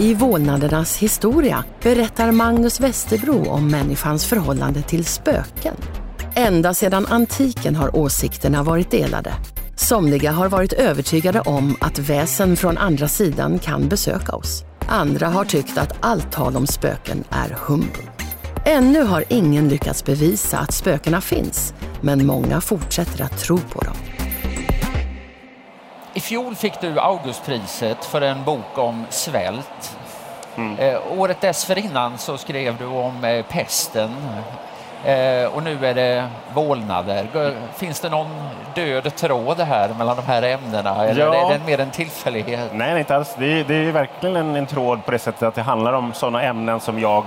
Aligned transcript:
I 0.00 0.14
Vålnadernas 0.14 0.96
historia 0.96 1.64
berättar 1.82 2.32
Magnus 2.32 2.80
Westerbro 2.80 3.48
om 3.48 3.70
människans 3.70 4.26
förhållande 4.26 4.82
till 4.82 5.04
spöken. 5.04 5.74
Ända 6.34 6.74
sedan 6.74 7.06
antiken 7.06 7.76
har 7.76 7.96
åsikterna 7.96 8.62
varit 8.62 8.90
delade. 8.90 9.34
Somliga 9.76 10.32
har 10.32 10.48
varit 10.48 10.72
övertygade 10.72 11.40
om 11.40 11.76
att 11.80 11.98
väsen 11.98 12.56
från 12.56 12.78
andra 12.78 13.08
sidan 13.08 13.58
kan 13.58 13.88
besöka 13.88 14.32
oss. 14.32 14.64
Andra 14.88 15.26
har 15.28 15.44
tyckt 15.44 15.78
att 15.78 15.96
allt 16.00 16.32
tal 16.32 16.56
om 16.56 16.66
spöken 16.66 17.24
är 17.30 17.56
humbug. 17.60 18.10
Ännu 18.64 19.02
har 19.02 19.24
ingen 19.28 19.68
lyckats 19.68 20.04
bevisa 20.04 20.58
att 20.58 20.74
spökena 20.74 21.20
finns, 21.20 21.74
men 22.00 22.26
många 22.26 22.60
fortsätter 22.60 23.24
att 23.24 23.38
tro 23.38 23.58
på 23.58 23.80
dem. 23.80 23.96
I 26.14 26.20
fjol 26.20 26.54
fick 26.54 26.80
du 26.80 27.00
Augustpriset 27.00 28.04
för 28.04 28.20
en 28.20 28.44
bok 28.44 28.78
om 28.78 29.06
svält. 29.08 29.98
Mm. 30.56 30.78
Eh, 30.78 31.00
året 31.18 31.40
dessförinnan 31.40 32.18
så 32.18 32.38
skrev 32.38 32.76
du 32.76 32.86
om 32.86 33.24
eh, 33.24 33.44
pesten 33.44 34.10
eh, 35.04 35.44
och 35.54 35.62
nu 35.62 35.86
är 35.86 35.94
det 35.94 36.28
vålnader. 36.54 37.26
Finns 37.76 38.00
det 38.00 38.08
någon 38.08 38.48
död 38.74 39.16
tråd 39.16 39.60
här 39.60 39.94
mellan 39.98 40.16
de 40.16 40.22
här 40.22 40.42
ämnena 40.42 41.04
eller 41.04 41.20
ja. 41.20 41.50
är 41.50 41.58
det 41.58 41.64
mer 41.66 41.80
en 41.80 41.90
tillfällighet? 41.90 42.70
Nej, 42.72 42.98
inte 42.98 43.16
alls. 43.16 43.34
Det 43.38 43.60
är, 43.60 43.64
det 43.64 43.74
är 43.74 43.92
verkligen 43.92 44.36
en, 44.36 44.56
en 44.56 44.66
tråd 44.66 45.04
på 45.04 45.10
det 45.10 45.18
sättet 45.18 45.42
att 45.42 45.54
det 45.54 45.62
handlar 45.62 45.92
om 45.92 46.12
sådana 46.12 46.42
ämnen 46.42 46.80
som 46.80 46.98
jag 46.98 47.24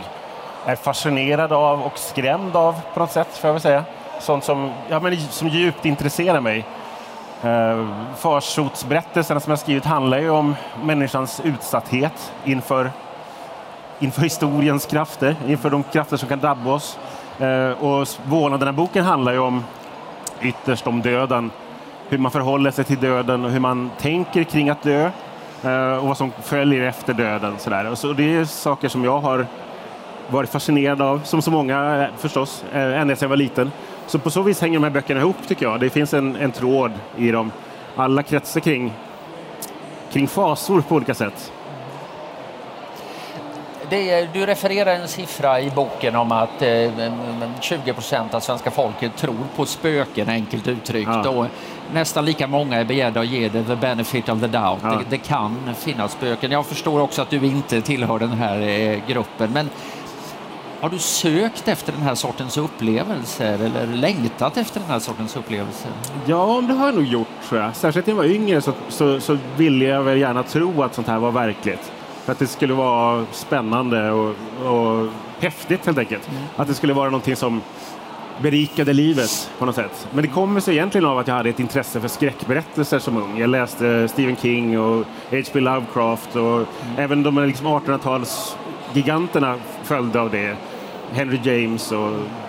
är 0.66 0.76
fascinerad 0.76 1.54
av 1.54 1.82
och 1.82 1.98
skrämd 1.98 2.56
av 2.56 2.76
på 2.94 3.00
något 3.00 3.12
sätt, 3.12 3.38
får 3.38 3.48
jag 3.48 3.54
väl 3.54 3.62
säga. 3.62 3.84
Sånt 4.20 4.44
som, 4.44 4.72
ja, 4.90 5.00
men, 5.00 5.18
som 5.18 5.48
djupt 5.48 5.86
intresserar 5.86 6.40
mig. 6.40 6.66
Eh, 7.44 7.88
Farsotsberättelserna 8.18 9.40
som 9.40 9.50
jag 9.50 9.60
skrivit 9.60 9.86
handlar 9.86 10.20
ju 10.20 10.30
om 10.30 10.56
människans 10.84 11.42
utsatthet 11.44 12.34
inför, 12.46 12.92
inför 14.00 14.22
historiens 14.22 14.86
krafter, 14.86 15.36
inför 15.48 15.70
de 15.70 15.84
krafter 15.84 16.18
som 16.18 16.30
kan 16.30 16.40
drabba 16.40 16.74
oss. 16.74 17.00
Eh, 17.40 17.72
och 17.72 18.08
Vålnaderna-boken 18.26 19.06
handlar 19.06 19.32
ju 19.32 19.40
om 19.40 19.64
ytterst 20.42 20.88
om 20.88 21.02
döden, 21.02 21.52
hur 22.10 22.18
man 22.18 22.32
förhåller 22.32 22.72
sig 22.72 22.86
till 22.86 23.00
döden 23.00 23.46
och 23.46 23.52
hur 23.52 23.60
man 23.60 23.92
tänker 23.98 24.44
kring 24.44 24.70
att 24.70 24.84
dö 24.84 25.12
eh, 25.64 25.98
och 25.98 26.08
vad 26.08 26.18
som 26.18 26.32
följer 26.42 26.82
efter 26.82 27.14
döden. 27.14 27.54
Sådär. 27.58 27.92
Och 27.92 27.98
så 27.98 28.14
det 28.14 28.36
är 28.36 28.46
saker 28.46 28.90
som 28.90 29.04
jag 29.04 29.20
har 29.20 29.46
varit 30.30 30.50
fascinerad 30.50 31.02
av, 31.02 31.22
som 31.24 31.42
så 31.42 31.52
många 31.52 32.04
eh, 32.04 32.10
förstås, 32.18 32.64
eh, 32.74 33.02
ända 33.02 33.16
sedan 33.16 33.26
jag 33.26 33.30
var 33.30 33.38
liten. 33.38 33.72
Så 34.08 34.20
på 34.20 34.30
så 34.30 34.42
vis 34.42 34.62
hänger 34.62 34.74
de 34.74 34.84
här 34.84 34.92
böckerna 34.92 35.20
ihop 35.20 35.38
tycker 35.48 35.66
jag. 35.66 35.80
Det 35.80 35.90
finns 35.90 36.14
en, 36.14 36.36
en 36.36 36.52
tråd 36.52 36.92
i 37.18 37.32
dem. 37.32 37.52
Alla 37.96 38.24
kretsar 38.24 38.60
kring, 38.60 38.94
kring 40.12 40.28
fasor 40.28 40.82
på 40.82 40.96
olika 40.96 41.14
sätt. 41.14 41.52
Det, 43.90 44.34
du 44.34 44.46
refererar 44.46 44.96
en 44.96 45.08
siffra 45.08 45.62
i 45.62 45.72
boken 45.72 46.16
om 46.16 46.32
att 46.32 46.62
eh, 46.62 46.92
20 47.60 47.94
procent 47.94 48.34
av 48.34 48.40
svenska 48.40 48.72
folket 48.72 49.16
tror 49.16 49.36
på 49.56 49.66
spöken, 49.66 50.30
enkelt 50.30 50.68
uttryckt. 50.68 51.10
Ja. 51.24 51.30
Och 51.30 51.46
nästan 51.94 52.26
lika 52.26 52.48
många 52.48 52.80
är 52.80 52.86
beredda 52.86 53.20
att 53.20 53.28
ge 53.28 53.50
det 53.50 53.64
the 53.64 53.76
benefit 53.76 54.30
of 54.30 54.40
the 54.40 54.48
doubt. 54.48 54.80
Ja. 54.84 54.90
Det, 54.90 55.06
det, 55.10 55.18
kan 55.18 55.76
finnas 55.78 56.12
spöken. 56.12 56.52
Jag 56.52 56.66
förstår 56.66 57.02
också 57.02 57.22
att 57.22 57.30
du 57.30 57.46
inte 57.46 57.82
tillhör 57.82 58.20
den 58.20 58.32
här 58.32 58.62
eh, 58.62 59.00
gruppen. 59.08 59.52
Men 59.54 59.70
har 60.84 60.90
du 60.90 61.00
sökt 61.00 61.68
efter 61.68 61.92
den 61.92 62.02
här 62.02 62.16
sortens 62.16 62.58
upplevelser 62.58 63.54
eller 63.54 63.88
längtat 63.88 64.58
efter 64.58 64.80
den 64.80 64.90
här 64.90 65.00
sortens 65.00 65.36
upplevelser? 65.36 65.92
Ja, 66.26 66.64
det 66.68 66.74
har 66.74 66.86
jag 66.86 66.96
nog 66.96 67.06
gjort 67.06 67.28
tror 67.50 67.62
jag. 67.62 67.76
Särskilt 67.76 68.08
när 68.08 68.14
jag 68.14 68.18
var 68.18 68.26
yngre 68.26 68.62
så, 68.62 68.74
så, 68.90 69.20
så 69.20 69.38
ville 69.58 69.86
jag 69.86 70.04
väl 70.04 70.18
gärna 70.18 70.44
tro 70.44 70.84
att 70.84 70.96
sånt 70.96 71.08
här 71.08 71.20
var 71.20 71.32
verkligt. 71.32 71.92
För 72.26 72.32
att 72.32 72.40
det 72.40 72.48
skulle 72.48 72.74
vara 72.74 73.26
spännande 73.32 74.12
och, 74.12 74.36
och 74.66 75.10
häftigt 75.40 75.86
helt 75.86 75.98
enkelt. 75.98 76.30
Mm. 76.30 76.44
Att 76.56 76.68
det 76.68 76.74
skulle 76.74 76.94
vara 76.94 77.10
någonting 77.10 77.36
som 77.36 77.62
berikade 78.42 78.94
livet 78.94 79.52
på 79.60 79.66
något 79.66 79.76
sätt. 79.76 80.08
Men 80.14 80.22
det 80.22 80.30
kommer 80.30 80.60
sig 80.60 80.74
egentligen 80.74 81.06
av 81.06 81.18
att 81.18 81.28
jag 81.28 81.36
hade 81.36 81.50
ett 81.50 81.60
intresse 81.60 82.02
för 82.02 82.08
skräckberättelser 82.08 83.00
som 83.00 83.18
ung. 83.18 83.40
Jag 83.40 83.50
läste 83.50 84.08
Stephen 84.08 84.36
King 84.36 84.80
och 84.80 85.06
H.P. 85.32 85.60
Lovecraft 85.60 86.36
och 86.36 86.56
mm. 86.56 86.68
även 86.98 87.24
de 87.24 87.46
liksom 87.46 87.68
1800-talsgiganterna 87.68 89.60
följde 89.84 90.22
av 90.22 90.32
det. 90.32 90.58
Henry 91.14 91.40
James 91.44 91.92
och, 91.92 92.08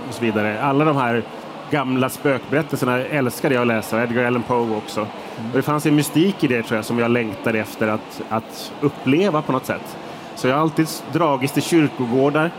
och, 0.09 0.15
så 0.15 0.21
vidare. 0.21 0.63
Alla 0.63 0.85
de 0.85 0.97
här 0.97 1.23
gamla 1.71 2.09
spökberättelserna 2.09 2.99
älskade 2.99 3.55
jag 3.55 3.61
att 3.61 3.67
läsa, 3.67 4.03
Edgar 4.03 4.25
Allan 4.25 4.43
Poe 4.43 4.77
också. 4.77 5.01
Mm. 5.01 5.51
Och 5.51 5.57
det 5.57 5.63
fanns 5.63 5.87
en 5.87 5.95
mystik 5.95 6.45
i 6.45 6.47
det 6.47 6.63
tror 6.63 6.77
jag 6.77 6.85
som 6.85 6.99
jag 6.99 7.11
längtade 7.11 7.59
efter 7.59 7.89
att, 7.89 8.23
att 8.29 8.73
uppleva 8.81 9.43
på 9.43 9.53
något 9.53 9.67
sätt. 9.67 9.97
Så 10.35 10.49
jag 10.49 10.55
har 10.55 10.61
alltid 10.61 10.89
dragits 11.13 11.53
till 11.53 11.63
kyrkogårdar. 11.63 12.51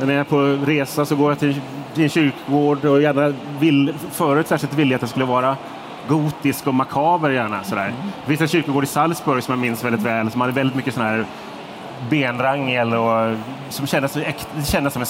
När 0.00 0.12
jag 0.12 0.20
är 0.20 0.24
på 0.24 0.66
resa 0.66 1.06
så 1.06 1.16
går 1.16 1.30
jag 1.30 1.38
till, 1.38 1.60
till 1.94 2.02
en 2.04 2.10
kyrkogård 2.10 2.84
och 2.84 3.02
gärna 3.02 3.34
vill, 3.60 3.94
förut 4.10 4.46
särskilt 4.46 4.74
ville 4.74 4.90
jag 4.90 4.94
att 4.94 5.00
det 5.00 5.08
skulle 5.08 5.24
vara 5.24 5.56
gotisk 6.08 6.66
och 6.66 6.74
makaber 6.74 7.30
gärna. 7.30 7.64
Sådär. 7.64 7.82
Mm. 7.82 7.96
Det 8.20 8.26
finns 8.28 8.40
en 8.40 8.48
kyrkogård 8.48 8.84
i 8.84 8.86
Salzburg 8.86 9.42
som 9.42 9.52
jag 9.52 9.58
minns 9.58 9.84
väldigt 9.84 10.02
väl 10.02 10.30
som 10.30 10.40
hade 10.40 10.52
väldigt 10.52 10.76
mycket 10.76 10.94
sådana 10.94 11.10
här 11.10 11.26
benrangel 12.10 12.94
och 12.94 13.36
som 13.68 13.86
kändes, 13.86 14.12
det 14.12 14.66
kändes 14.66 14.92
som 14.92 15.02
en 15.02 15.06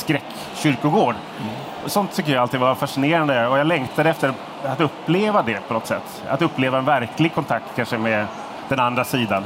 skräckkyrkogård. 0.56 1.14
Mm. 1.40 1.52
Sånt 1.86 2.12
tycker 2.12 2.32
jag 2.32 2.42
alltid 2.42 2.60
var 2.60 2.74
fascinerande 2.74 3.46
och 3.46 3.58
jag 3.58 3.66
längtade 3.66 4.10
efter 4.10 4.32
att 4.64 4.80
uppleva 4.80 5.42
det 5.42 5.68
på 5.68 5.74
något 5.74 5.86
sätt. 5.86 6.22
Att 6.28 6.42
uppleva 6.42 6.78
en 6.78 6.84
verklig 6.84 7.34
kontakt 7.34 7.64
kanske 7.76 7.98
med 7.98 8.26
den 8.68 8.80
andra 8.80 9.04
sidan. 9.04 9.44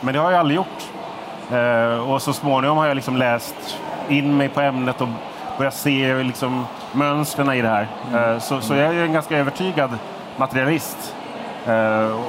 Men 0.00 0.14
det 0.14 0.20
har 0.20 0.30
jag 0.30 0.40
aldrig 0.40 0.56
gjort. 0.56 0.88
Uh, 1.52 2.10
och 2.10 2.22
så 2.22 2.32
småningom 2.32 2.78
har 2.78 2.86
jag 2.86 2.94
liksom 2.94 3.16
läst 3.16 3.78
in 4.08 4.36
mig 4.36 4.48
på 4.48 4.60
ämnet 4.60 5.00
och 5.00 5.08
börjat 5.58 5.74
se 5.74 6.22
liksom 6.22 6.66
mönstren 6.92 7.52
i 7.52 7.62
det 7.62 7.68
här. 7.68 7.88
Mm. 8.10 8.30
Uh, 8.30 8.38
så, 8.38 8.60
så 8.60 8.74
jag 8.74 8.94
är 8.94 9.04
en 9.04 9.12
ganska 9.12 9.38
övertygad 9.38 9.98
materialist. 10.36 11.14
Uh, 11.68 12.20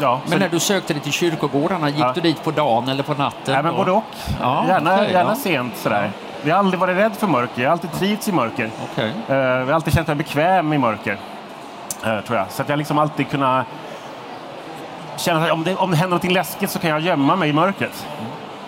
Ja, 0.00 0.20
men 0.26 0.38
när 0.38 0.48
du 0.48 0.60
sökte 0.60 0.92
dig 0.92 1.02
till 1.02 1.12
kyrkogårdarna, 1.12 1.88
gick 1.88 2.00
ja. 2.00 2.12
du 2.14 2.20
dit 2.20 2.44
på 2.44 2.50
dagen 2.50 2.88
eller 2.88 3.02
på 3.02 3.14
natten? 3.14 3.54
Ja, 3.54 3.62
men 3.62 3.74
både 3.74 3.90
och. 3.90 4.04
Ja, 4.40 4.64
gärna 4.68 4.94
okay, 4.94 5.12
gärna 5.12 5.34
sent 5.34 5.76
sådär. 5.76 6.10
Jag 6.44 6.54
har 6.54 6.58
aldrig 6.58 6.80
varit 6.80 6.96
rädd 6.96 7.16
för 7.16 7.26
mörker, 7.26 7.62
jag 7.62 7.68
har 7.68 7.72
alltid 7.72 7.92
trivts 7.92 8.28
i 8.28 8.32
mörker. 8.32 8.70
Okay. 8.92 9.10
Eh, 9.28 9.36
jag 9.36 9.66
har 9.66 9.72
alltid 9.72 9.94
känt 9.94 10.06
mig 10.06 10.16
bekväm 10.16 10.72
i 10.72 10.78
mörker. 10.78 11.18
Uh, 12.06 12.20
tror 12.20 12.38
jag. 12.38 12.50
Så 12.50 12.62
att 12.62 12.68
jag 12.68 12.78
liksom 12.78 12.98
alltid 12.98 13.30
kunnat 13.30 13.66
känna 15.16 15.44
att 15.44 15.52
om 15.52 15.64
det, 15.64 15.76
om 15.76 15.90
det 15.90 15.96
händer 15.96 16.16
något 16.16 16.32
läskigt 16.32 16.70
så 16.70 16.78
kan 16.78 16.90
jag 16.90 17.00
gömma 17.00 17.36
mig 17.36 17.48
i 17.48 17.52
mörkret. 17.52 18.06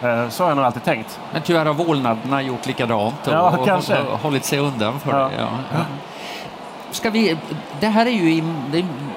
Uh, 0.05 0.29
så 0.29 0.43
har 0.43 0.51
jag 0.51 0.57
nog 0.57 0.65
alltid 0.65 0.85
tänkt. 0.85 1.21
Men 1.33 1.43
tyvärr 1.43 1.67
har 1.67 1.75
vålnaderna 1.75 2.43
gjort 2.43 2.67
likadant 2.67 3.27
och, 3.27 3.33
ja, 3.33 3.51
och, 3.51 3.69
och, 3.69 4.13
och 4.13 4.19
hållit 4.19 4.45
sig 4.45 4.59
undan 4.59 5.01
för 5.01 5.11
ja. 5.11 5.29
det. 5.29 5.47
Ja 5.73 5.79
ska 6.95 7.11
vi, 7.11 7.37
det 7.81 7.87
här 7.87 8.07
är 8.07 8.11
ju, 8.11 8.43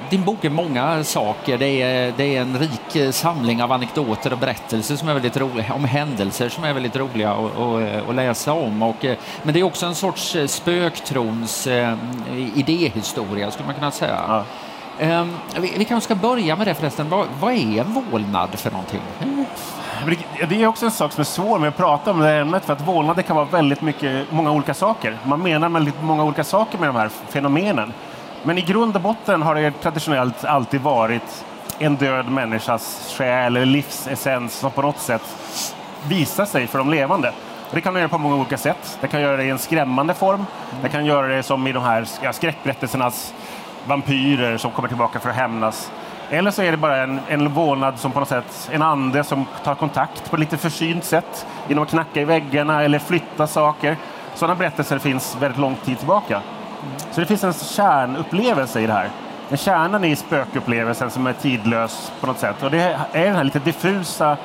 din 0.10 0.24
bok 0.24 0.46
är 0.46 0.50
många 0.50 1.04
saker. 1.04 1.58
Det 1.58 1.82
är, 1.82 2.14
det 2.18 2.36
är 2.36 2.42
en 2.42 2.60
rik 2.60 2.96
eh, 2.96 3.12
samling 3.12 3.64
av 3.64 3.72
anekdoter 3.72 4.34
och 4.34 4.40
berättelser 4.40 4.96
som 4.96 5.10
är 5.10 5.14
väldigt 5.14 5.38
roliga, 5.38 5.74
om 5.74 5.86
händelser 5.86 6.50
som 6.50 6.64
är 6.64 6.74
väldigt 6.74 6.96
roliga 6.96 7.32
att, 7.32 8.10
att 8.10 8.16
läsa 8.16 8.54
om. 8.54 8.82
Och, 8.82 9.06
eh, 9.06 9.18
men 9.44 9.54
det 9.54 9.60
är 9.60 9.64
också 9.64 9.86
en 9.86 9.96
sorts 9.96 10.36
eh, 10.36 10.48
spöktrons 10.48 11.68
idéhistoria, 12.56 13.52
skulle 13.52 13.66
man 13.66 13.76
kunna 13.76 13.92
säga. 13.92 14.20
Ja. 14.28 14.44
Um, 15.02 15.38
vi, 15.60 15.74
vi 15.78 15.86
kanske 15.86 16.06
ska 16.06 16.16
börja 16.16 16.56
med 16.56 16.68
det 16.68 16.74
förresten. 16.74 17.10
Vad, 17.10 17.28
vad 17.40 17.54
är 17.54 17.82
en 17.82 17.94
vålnad 18.12 18.50
för 18.60 18.72
någonting? 18.72 19.02
Det 20.50 20.64
är 20.64 20.68
också 20.68 20.86
en 20.86 20.92
sak 20.92 21.12
som 21.12 21.22
är 21.22 21.26
svår 21.26 21.60
med 21.60 21.68
att 21.68 21.78
prata 21.78 22.12
om 22.12 22.20
det 22.20 22.26
här 22.26 22.42
ämnet 22.42 22.66
för 22.66 22.74
att 22.74 22.88
vålnader 22.88 23.22
kan 23.22 23.36
vara 23.36 23.46
väldigt 23.46 23.82
mycket, 23.82 24.32
många 24.32 24.52
olika 24.52 24.74
saker. 24.74 25.18
Man 25.24 25.42
menar 25.42 25.70
väldigt 25.70 26.02
många 26.02 26.24
olika 26.24 26.44
saker 26.44 26.78
med 26.78 26.90
de 26.90 26.96
här 26.96 27.10
fenomenen. 27.30 27.94
Men 28.44 28.58
i 28.58 28.62
grund 28.62 28.96
och 28.96 29.02
botten 29.02 29.42
har 29.42 29.56
det 29.56 29.72
traditionellt 29.72 30.46
alltid 30.46 30.82
varit 30.82 31.46
en 31.80 31.96
död 31.96 32.32
människas 32.32 33.16
själ 33.18 33.58
eller 33.58 33.66
livsessens 33.66 34.54
som 34.54 34.72
på 34.72 34.82
något 34.82 35.00
sätt 35.00 35.24
visar 36.08 36.46
sig 36.46 36.68
för 36.68 36.78
de 36.78 36.90
levande. 36.90 37.34
Det 37.72 37.82
kan 37.82 37.94
man 37.94 38.00
göra 38.00 38.10
på 38.10 38.18
många 38.18 38.36
olika 38.36 38.58
sätt. 38.58 38.98
Det 39.02 39.08
kan 39.08 39.22
göra 39.22 39.38
det 39.38 39.44
i 39.44 39.50
en 39.50 39.60
skrämmande 39.60 40.14
form. 40.14 40.46
Det 40.82 40.90
kan 40.90 41.06
göra 41.06 41.28
det 41.28 41.44
som 41.44 41.68
i 41.68 41.72
de 41.72 41.84
här 41.84 42.32
skräckberättelsernas 42.32 43.34
vampyrer 43.86 44.58
som 44.58 44.72
kommer 44.72 44.88
tillbaka 44.88 45.20
för 45.20 45.30
att 45.30 45.36
hämnas. 45.36 45.92
Eller 46.30 46.52
så 46.52 46.62
är 46.62 46.72
det 46.72 46.78
bara 46.78 47.04
en, 47.04 47.20
en 47.28 47.54
vålnad 47.54 48.00
som 48.00 48.12
på 48.12 48.20
något 48.20 48.30
sätt, 48.30 48.70
en 48.72 48.82
ande 48.82 49.24
som 49.24 49.46
tar 49.64 49.76
kontakt 49.76 50.30
på 50.30 50.36
ett 50.36 50.40
lite 50.40 50.58
försynt 50.58 51.04
sätt 51.04 51.46
genom 51.68 51.84
att 51.84 51.90
knacka 51.90 52.22
i 52.22 52.26
väggarna 52.26 52.84
eller 52.84 53.00
flytta 53.00 53.48
saker 53.48 53.98
Sådana 54.38 54.56
berättelser 54.56 55.00
finns 55.00 55.38
väldigt 55.40 55.60
lång 55.60 55.76
tid 55.76 55.98
tillbaka. 55.98 56.42
Så 57.12 57.20
det 57.20 57.26
finns 57.26 57.44
en 57.44 57.54
kärnupplevelse 57.54 58.82
i 58.82 58.88
det 58.88 58.94
här. 58.94 59.10
En 59.50 59.58
kärnan 59.58 60.04
i 60.04 60.16
spökupplevelsen 60.16 61.10
som 61.10 61.28
är 61.28 61.34
tidlös 61.34 62.12
på 62.22 62.28
något 62.28 62.40
sätt. 62.40 62.64
Och 62.64 62.72
det 62.72 62.98
är 63.12 63.26
den 63.26 63.36
här 63.36 63.44
lite 63.44 63.60
diffusa 63.60 64.38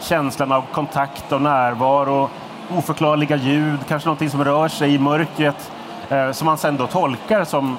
känslan 0.00 0.52
av 0.52 0.64
kontakt 0.72 1.32
och 1.32 1.42
närvaro, 1.42 2.30
oförklarliga 2.76 3.36
ljud, 3.36 3.78
kanske 3.88 4.06
någonting 4.06 4.30
som 4.30 4.44
rör 4.44 4.68
sig 4.68 4.94
i 4.94 4.98
mörkret 4.98 5.72
eh, 6.08 6.32
som 6.32 6.46
man 6.46 6.58
sen 6.58 6.76
då 6.76 6.86
tolkar 6.86 7.44
som 7.44 7.78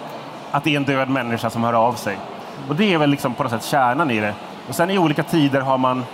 att 0.51 0.63
det 0.63 0.73
är 0.73 0.77
en 0.77 0.83
död 0.83 1.09
människa 1.09 1.49
som 1.49 1.63
hör 1.63 1.73
av 1.73 1.93
sig. 1.93 2.17
Och 2.69 2.75
det 2.75 2.93
är 2.93 2.97
väl 2.97 3.09
liksom 3.09 3.33
på 3.33 3.43
något 3.43 3.51
sätt 3.51 3.63
kärnan 3.63 4.11
i 4.11 4.19
det. 4.19 4.33
Och 4.69 4.75
sen 4.75 4.89
i 4.89 4.97
olika 4.97 5.23
tider 5.23 5.61
har 5.61 5.77
man 5.77 6.05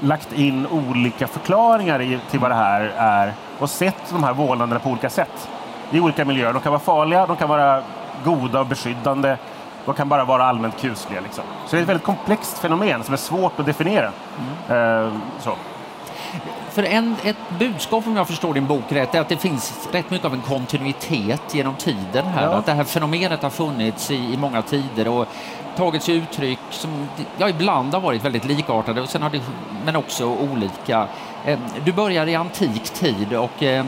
lagt 0.00 0.32
in 0.32 0.66
olika 0.66 1.26
förklaringar 1.26 2.02
i, 2.02 2.18
till 2.30 2.40
vad 2.40 2.50
det 2.50 2.54
här 2.54 2.92
är 2.96 3.32
och 3.58 3.70
sett 3.70 4.10
de 4.10 4.24
här 4.24 4.32
vålnaderna 4.32 4.80
på 4.80 4.90
olika 4.90 5.10
sätt 5.10 5.48
i 5.90 6.00
olika 6.00 6.24
miljöer. 6.24 6.52
De 6.52 6.62
kan 6.62 6.72
vara 6.72 6.80
farliga, 6.80 7.26
de 7.26 7.36
kan 7.36 7.48
vara 7.48 7.82
goda 8.24 8.60
och 8.60 8.66
beskyddande. 8.66 9.36
De 9.84 9.94
kan 9.94 10.08
bara 10.08 10.24
vara 10.24 10.44
allmänt 10.44 10.80
kusliga. 10.80 11.20
Liksom. 11.20 11.44
Så 11.66 11.76
det 11.76 11.80
är 11.80 11.82
ett 11.82 11.88
väldigt 11.88 12.06
komplext 12.06 12.58
fenomen 12.58 13.02
som 13.02 13.12
är 13.12 13.18
svårt 13.18 13.60
att 13.60 13.66
definiera. 13.66 14.10
Mm. 14.68 14.78
Uh, 14.78 15.12
så. 15.38 15.54
För 16.70 16.82
en, 16.82 17.16
ett 17.24 17.36
budskap, 17.58 18.06
om 18.06 18.16
jag 18.16 18.28
förstår 18.28 18.54
din 18.54 18.66
bok 18.66 18.84
rätt, 18.88 19.14
är 19.14 19.20
att 19.20 19.28
det 19.28 19.36
finns 19.36 19.88
rätt 19.92 20.10
mycket 20.10 20.26
av 20.26 20.34
en 20.34 20.40
kontinuitet 20.40 21.54
genom 21.54 21.74
tiden 21.74 22.26
här. 22.26 22.42
Ja. 22.42 22.54
Att 22.54 22.66
det 22.66 22.72
här 22.72 22.84
fenomenet 22.84 23.42
har 23.42 23.50
funnits 23.50 24.10
i, 24.10 24.14
i 24.14 24.36
många 24.36 24.62
tider 24.62 25.08
och 25.08 25.28
tagit 25.76 26.02
sig 26.02 26.16
uttryck 26.16 26.58
som 26.70 27.08
ja, 27.38 27.48
ibland 27.48 27.94
har 27.94 28.00
varit 28.00 28.24
väldigt 28.24 28.44
likartade, 28.44 29.00
och 29.00 29.08
sen 29.08 29.22
har 29.22 29.30
det, 29.30 29.40
men 29.84 29.96
också 29.96 30.26
olika. 30.26 31.08
Eh, 31.44 31.58
du 31.84 31.92
börjar 31.92 32.26
i 32.26 32.34
antik 32.34 32.90
tid 32.90 33.32
och 33.32 33.62
eh, 33.62 33.86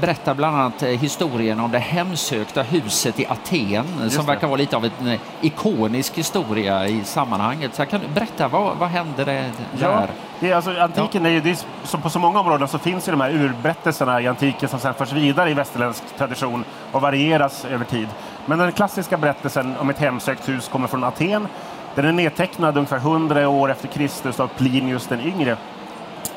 berättar 0.00 0.34
bland 0.34 0.56
annat 0.56 0.82
eh, 0.82 0.88
historien 0.88 1.60
om 1.60 1.70
det 1.70 1.78
hemsökta 1.78 2.62
huset 2.62 3.20
i 3.20 3.26
Aten 3.26 3.86
Just 4.02 4.16
som 4.16 4.26
det. 4.26 4.32
verkar 4.32 4.46
vara 4.46 4.56
lite 4.56 4.76
av 4.76 4.84
en 4.84 5.08
eh, 5.08 5.20
ikonisk 5.40 6.18
historia 6.18 6.88
i 6.88 7.04
sammanhanget. 7.04 7.74
Så 7.74 7.86
kan 7.86 8.00
du 8.00 8.08
berätta, 8.08 8.48
vad, 8.48 8.76
vad 8.76 8.88
hände 8.88 9.24
där? 9.24 9.50
Ja, 9.80 10.06
det 10.40 10.50
är 10.50 10.56
alltså, 10.56 10.70
antiken 10.80 11.24
ja. 11.24 11.30
är 11.30 11.32
ju, 11.32 11.50
är, 11.50 11.56
som 11.84 12.02
på 12.02 12.10
så 12.10 12.18
många 12.18 12.40
områden 12.40 12.68
så 12.68 12.78
finns 12.78 13.08
ju 13.08 13.12
de 13.12 13.20
här 13.20 13.30
urberättelserna 13.30 14.20
i 14.20 14.26
antiken 14.26 14.68
som 14.68 14.80
sen 14.80 14.94
förs 14.94 15.12
vidare 15.12 15.50
i 15.50 15.54
västerländsk 15.54 16.02
tradition 16.18 16.64
och 16.92 17.00
varieras 17.00 17.64
över 17.64 17.84
tid. 17.84 18.08
Men 18.46 18.58
den 18.58 18.72
klassiska 18.72 19.16
berättelsen 19.16 19.74
om 19.78 19.90
ett 19.90 19.98
hemsökt 19.98 20.48
hus 20.48 20.68
kommer 20.68 20.88
från 20.88 21.04
Aten. 21.04 21.48
Den 21.94 22.04
är 22.04 22.12
nedtecknad 22.12 22.76
ungefär 22.76 22.96
100 22.96 23.48
år 23.48 23.70
efter 23.70 23.88
Kristus 23.88 24.40
av 24.40 24.48
Plinius 24.48 25.06
den 25.06 25.20
yngre 25.20 25.56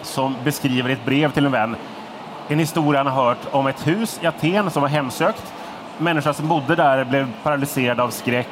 som 0.01 0.35
beskriver 0.43 0.89
i 0.89 0.93
ett 0.93 1.05
brev 1.05 1.31
till 1.31 1.45
en 1.45 1.51
vän 1.51 1.75
en 2.47 2.59
historia 2.59 2.99
han 3.03 3.13
har 3.13 3.25
hört 3.25 3.37
om 3.51 3.67
ett 3.67 3.87
hus 3.87 4.19
i 4.21 4.27
Aten 4.27 4.71
som 4.71 4.81
var 4.81 4.89
hemsökt. 4.89 5.53
Människor 5.97 6.33
som 6.33 6.47
bodde 6.47 6.75
där 6.75 7.03
blev 7.03 7.31
paralyserade 7.43 8.03
av 8.03 8.09
skräck. 8.09 8.47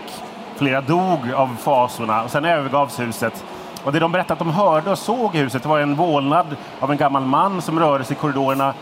Flera 0.56 0.82
dog 0.82 1.34
av 1.36 1.56
fasorna 1.60 2.24
och 2.24 2.32
sen 2.32 2.46
övergavs 2.46 3.00
huset. 3.00 3.46
Och 3.84 3.92
det 3.92 4.00
de 4.00 4.12
berättade 4.12 4.34
att 4.34 4.40
de 4.40 4.50
hörde 4.50 4.92
och 4.92 5.00
såg 5.00 5.36
i 5.36 5.38
huset 5.38 5.66
var 5.66 5.80
en 5.80 5.96
vålnad 5.96 6.46
av 6.80 6.92
en 6.92 6.98
gammal 6.98 7.26
man 7.26 7.62
som 7.62 7.80
rörde 7.80 8.04
sig 8.04 8.18
i 8.18 8.20
korridorerna 8.20 8.74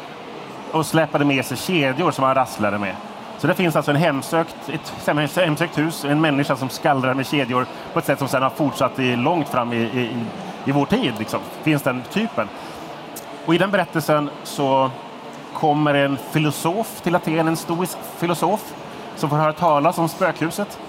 och 0.71 0.85
släpade 0.85 1.25
med 1.25 1.45
sig 1.45 1.57
kedjor 1.57 2.11
som 2.11 2.23
han 2.23 2.35
rasslade 2.35 2.77
med. 2.77 2.95
Så 3.37 3.47
det 3.47 3.53
finns 3.53 3.75
alltså 3.75 3.91
en 3.91 3.97
hemsökt, 3.97 4.55
ett 4.69 5.09
hemsökt 5.35 5.77
hus, 5.77 6.05
en 6.05 6.21
människa 6.21 6.55
som 6.55 6.69
skallrar 6.69 7.13
med 7.13 7.27
kedjor 7.27 7.65
på 7.93 7.99
ett 7.99 8.05
sätt 8.05 8.19
som 8.19 8.27
sedan 8.27 8.43
har 8.43 8.49
fortsatt 8.49 8.99
i, 8.99 9.15
långt 9.15 9.49
fram 9.49 9.73
i, 9.73 9.77
i, 9.77 10.09
i 10.65 10.71
vår 10.71 10.85
tid. 10.85 11.13
Liksom. 11.19 11.39
Finns 11.63 11.81
den 11.81 12.01
typen. 12.11 12.47
Och 13.45 13.55
i 13.55 13.57
den 13.57 13.71
berättelsen 13.71 14.29
så 14.43 14.91
kommer 15.53 15.93
en 15.93 16.17
filosof 16.31 17.01
till 17.01 17.15
Aten, 17.15 17.47
en 17.47 17.57
stoisk 17.57 17.97
filosof, 18.17 18.73
som 19.15 19.29
får 19.29 19.37
höra 19.37 19.53
talas 19.53 19.97
om 19.97 20.09
spökhuset 20.09 20.79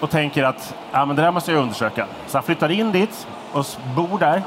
och 0.00 0.10
tänker 0.10 0.44
att 0.44 0.74
ja, 0.92 1.04
men 1.04 1.16
det 1.16 1.22
där 1.22 1.30
måste 1.30 1.52
jag 1.52 1.62
undersöka. 1.62 2.06
Så 2.26 2.36
han 2.36 2.42
flyttar 2.42 2.70
in 2.70 2.92
dit 2.92 3.26
och 3.52 3.66
bor 3.96 4.18
där. 4.18 4.42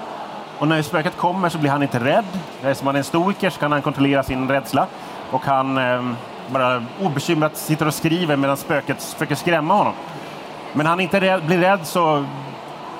Och 0.59 0.67
när 0.67 0.81
spöket 0.81 1.17
kommer 1.17 1.49
så 1.49 1.57
blir 1.57 1.71
han 1.71 1.83
inte 1.83 1.99
rädd. 1.99 2.25
Eftersom 2.61 2.88
han 2.88 2.95
är 2.95 2.99
en 2.99 3.03
stoiker 3.03 3.49
så 3.49 3.59
kan 3.59 3.71
han 3.71 3.81
kontrollera 3.81 4.23
sin 4.23 4.49
rädsla. 4.49 4.88
Och 5.31 5.41
han 5.41 5.77
eh, 5.77 6.11
bara 6.47 6.83
obekymrat 7.01 7.57
sitter 7.57 7.88
och 7.88 7.93
skriver 7.93 8.35
medan 8.35 8.57
spöket 8.57 9.03
försöker 9.03 9.35
skrämma 9.35 9.73
honom. 9.73 9.93
Men 10.73 10.85
han 10.85 10.99
inte 10.99 11.21
rädd, 11.21 11.45
blir 11.45 11.57
rädd 11.57 11.79
så 11.83 12.25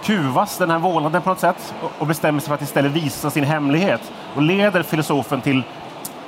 kuvas 0.04 0.58
den 0.58 0.70
här 0.70 0.80
vålnaden 0.80 1.22
på 1.22 1.30
något 1.30 1.40
sätt 1.40 1.74
och 2.00 2.08
bestämmer 2.08 2.40
sig 2.40 2.48
för 2.48 2.56
att 2.56 2.62
istället 2.62 2.92
visa 2.92 3.30
sin 3.30 3.44
hemlighet 3.44 4.12
och 4.36 4.42
leder 4.42 4.84
filosofen 4.84 5.42
till 5.42 5.64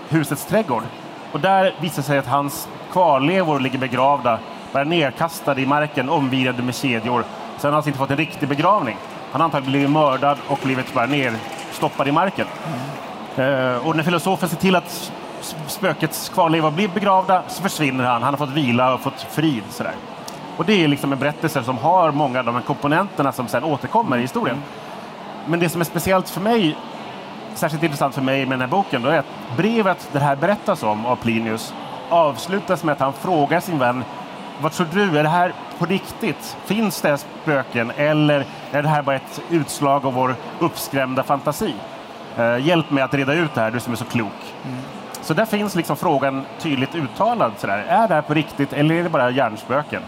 husets 0.09 0.45
trädgård. 0.45 0.83
Och 1.31 1.39
där 1.39 1.75
visar 1.79 2.01
sig 2.01 2.17
att 2.17 2.27
hans 2.27 2.67
kvarlevor 2.91 3.59
ligger 3.59 3.79
begravda, 3.79 4.39
bara 4.71 4.83
nedkastade 4.83 5.61
i 5.61 5.65
marken, 5.65 6.09
omvirade 6.09 6.63
med 6.63 6.75
kedjor. 6.75 7.23
Så 7.57 7.67
han 7.67 7.73
har 7.73 7.77
alltså 7.77 7.89
inte 7.89 7.99
fått 7.99 8.11
en 8.11 8.17
riktig 8.17 8.49
begravning. 8.49 8.97
Han 9.31 9.41
har 9.41 9.45
antagligen 9.45 9.71
blivit 9.71 9.89
mördad 9.89 10.37
och 10.47 10.59
blivit 10.63 10.93
bara 10.93 11.05
nerstoppad 11.05 12.07
i 12.07 12.11
marken. 12.11 12.47
Mm. 13.35 13.49
Uh, 13.49 13.87
och 13.87 13.95
när 13.95 14.03
filosofen 14.03 14.49
ser 14.49 14.57
till 14.57 14.75
att 14.75 15.11
spökets 15.67 16.29
kvarlevor 16.29 16.71
blir 16.71 16.87
begravda 16.87 17.43
så 17.47 17.61
försvinner 17.61 18.03
han. 18.03 18.23
Han 18.23 18.33
har 18.33 18.37
fått 18.37 18.55
vila 18.55 18.93
och 18.93 19.01
fått 19.01 19.21
frid. 19.31 19.63
Sådär. 19.69 19.93
Och 20.57 20.65
det 20.65 20.83
är 20.83 20.87
liksom 20.87 21.11
en 21.13 21.19
berättelse 21.19 21.63
som 21.63 21.77
har 21.77 22.11
många 22.11 22.39
av 22.39 22.45
de 22.45 22.55
här 22.55 22.61
komponenterna 22.61 23.31
som 23.31 23.47
sen 23.47 23.63
återkommer 23.63 24.17
i 24.17 24.21
historien. 24.21 24.63
Men 25.45 25.59
det 25.59 25.69
som 25.69 25.81
är 25.81 25.85
speciellt 25.85 26.29
för 26.29 26.41
mig 26.41 26.77
särskilt 27.55 27.83
intressant 27.83 28.15
för 28.15 28.21
mig 28.21 28.45
med 28.45 28.51
den 28.51 28.61
här 28.61 28.67
boken 28.67 29.01
då 29.01 29.09
är 29.09 29.19
att 29.19 29.57
brevet 29.57 30.09
det 30.11 30.19
här 30.19 30.35
berättas 30.35 30.83
om 30.83 31.05
av 31.05 31.15
Plinius 31.15 31.73
avslutas 32.09 32.83
med 32.83 32.93
att 32.93 32.99
han 32.99 33.13
frågar 33.13 33.59
sin 33.59 33.79
vän 33.79 34.03
vad 34.61 34.71
tror 34.71 34.87
du, 34.93 35.19
är 35.19 35.23
det 35.23 35.29
här 35.29 35.53
på 35.77 35.85
riktigt? 35.85 36.57
Finns 36.65 37.01
det 37.01 37.17
spöken 37.17 37.91
eller 37.97 38.45
är 38.71 38.83
det 38.83 38.89
här 38.89 39.01
bara 39.01 39.15
ett 39.15 39.41
utslag 39.49 40.05
av 40.05 40.13
vår 40.13 40.35
uppskrämda 40.59 41.23
fantasi? 41.23 41.73
Eh, 42.37 42.57
hjälp 42.67 42.91
mig 42.91 43.03
att 43.03 43.13
reda 43.13 43.33
ut 43.33 43.55
det 43.55 43.61
här, 43.61 43.71
du 43.71 43.79
som 43.79 43.93
är 43.93 43.97
så 43.97 44.05
klok. 44.05 44.53
Mm. 44.65 44.77
Så 45.21 45.33
där 45.33 45.45
finns 45.45 45.75
liksom 45.75 45.95
frågan 45.95 46.45
tydligt 46.59 46.95
uttalad. 46.95 47.51
Sådär. 47.57 47.85
Är 47.87 48.07
det 48.07 48.13
här 48.13 48.21
på 48.21 48.33
riktigt 48.33 48.73
eller 48.73 48.95
är 48.95 49.03
det 49.03 49.09
bara 49.09 49.29
hjärnspöken? 49.29 50.01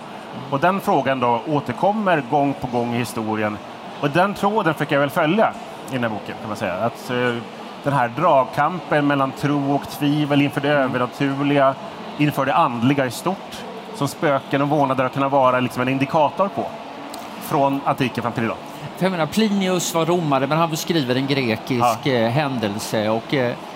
Och 0.50 0.60
den 0.60 0.82
frågan 0.82 1.20
då 1.20 1.42
återkommer 1.48 2.24
gång 2.30 2.54
på 2.54 2.68
gång 2.68 2.96
i 2.96 2.98
historien. 2.98 3.58
Och 4.02 4.10
den 4.10 4.34
tråden 4.34 4.74
fick 4.74 4.92
jag 4.92 5.00
väl 5.00 5.10
följa 5.10 5.54
i 5.90 5.94
den 5.94 6.04
här 6.04 6.10
boken. 6.10 6.36
kan 6.40 6.48
man 6.48 6.58
säga. 6.58 6.74
Att, 6.74 7.12
uh, 7.12 7.36
den 7.84 7.94
här 7.94 8.08
dragkampen 8.08 9.08
mellan 9.08 9.32
tro 9.32 9.76
och 9.76 9.90
tvivel 9.90 10.42
inför 10.42 10.62
det 10.62 10.72
mm. 10.72 10.84
övernaturliga, 10.84 11.76
inför 12.18 12.46
det 12.46 12.54
andliga 12.54 13.06
i 13.06 13.12
stort, 13.12 13.64
som 13.96 14.08
spöken 14.08 14.62
och 14.62 14.70
vålnader 14.70 15.04
har 15.04 15.10
kunnat 15.10 15.32
vara 15.32 15.60
liksom 15.60 15.82
en 15.82 15.90
indikator 15.90 16.48
på 16.56 16.66
från 17.42 17.82
antiken 17.86 18.22
fram 18.22 18.34
till 18.34 18.44
idag. 18.44 18.58
För 18.98 19.06
jag 19.06 19.12
menar, 19.12 19.26
Plinius 19.26 19.94
var 19.94 20.06
romare, 20.06 20.48
men 20.48 20.58
han 20.58 20.70
beskriver 20.70 21.16
en 21.16 21.28
grekisk 21.28 22.00
ja. 22.04 22.12
Eh, 22.12 22.30
händelse. 22.30 23.10
och 23.10 23.34
eh, 23.34 23.52
Eh, 23.52 23.75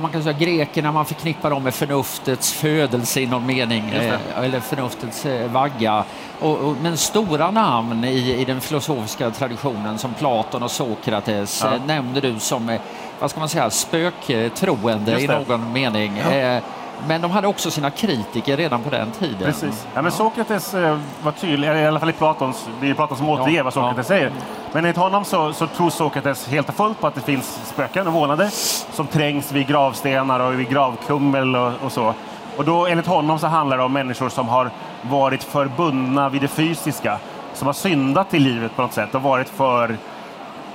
man 0.00 0.10
kan 0.10 0.22
säga 0.22 0.38
grekerna, 0.38 0.92
man 0.92 1.04
förknippar 1.04 1.50
dem 1.50 1.62
med 1.62 1.74
förnuftets 1.74 2.52
födelse 2.52 3.20
i 3.20 3.26
någon 3.26 3.46
mening, 3.46 3.90
eh, 3.90 4.44
eller 4.44 4.60
förnuftets 4.60 5.26
eh, 5.26 5.50
vagga. 5.50 6.04
Och, 6.40 6.58
och, 6.58 6.76
men 6.82 6.96
stora 6.96 7.50
namn 7.50 8.04
i, 8.04 8.40
i 8.40 8.44
den 8.44 8.60
filosofiska 8.60 9.30
traditionen 9.30 9.98
som 9.98 10.14
Platon 10.14 10.62
och 10.62 10.70
Sokrates 10.70 11.62
ja. 11.64 11.78
nämner 11.86 12.20
du 12.20 12.38
som, 12.38 12.78
vad 13.20 13.30
ska 13.30 13.40
man 13.40 13.48
säga, 13.48 13.70
spöktroende 13.70 15.20
i 15.20 15.26
någon 15.26 15.72
mening. 15.72 16.22
Ja. 16.32 16.60
Men 17.06 17.20
de 17.20 17.30
hade 17.30 17.46
också 17.46 17.70
sina 17.70 17.90
kritiker 17.90 18.56
redan 18.56 18.82
på 18.82 18.90
den 18.90 19.10
tiden. 19.10 19.38
Precis. 19.38 19.86
Ja, 19.94 20.02
men 20.02 20.12
Sokrates 20.12 20.74
eh, 20.74 20.98
var 21.22 21.32
tydlig, 21.32 21.68
i 21.68 21.86
alla 21.86 22.00
fall 22.00 22.10
i 22.10 22.12
Platons, 22.12 22.68
det 22.80 22.90
är 22.90 22.94
Platon 22.94 23.16
som 23.16 23.28
återger 23.28 23.56
ja, 23.56 23.64
vad 23.64 23.72
Sokrates 23.72 23.96
ja. 23.96 24.16
säger. 24.16 24.32
Men 24.72 24.84
enligt 24.84 24.96
honom 24.96 25.24
så, 25.24 25.52
så 25.52 25.66
tror 25.66 25.90
Sokrates 25.90 26.48
helt 26.48 26.68
och 26.68 26.74
fullt 26.74 27.00
på 27.00 27.06
att 27.06 27.14
det 27.14 27.20
finns 27.20 27.60
spöken 27.64 28.06
och 28.06 28.12
vålnader 28.12 28.48
som 28.94 29.06
trängs 29.06 29.52
vid 29.52 29.66
gravstenar 29.66 30.40
och 30.40 30.60
vid 30.60 30.68
gravkummel 30.68 31.56
och, 31.56 31.72
och 31.84 31.92
så. 31.92 32.14
Och 32.56 32.64
då, 32.64 32.86
enligt 32.86 33.06
honom 33.06 33.38
så 33.38 33.46
handlar 33.46 33.78
det 33.78 33.84
om 33.84 33.92
människor 33.92 34.28
som 34.28 34.48
har 34.48 34.70
varit 35.02 35.42
förbundna 35.42 36.28
vid 36.28 36.42
det 36.42 36.48
fysiska, 36.48 37.18
som 37.54 37.66
har 37.66 37.72
syndat 37.72 38.34
i 38.34 38.38
livet 38.38 38.76
på 38.76 38.82
något 38.82 38.92
sätt 38.92 39.14
och 39.14 39.22
varit 39.22 39.48
för 39.48 39.96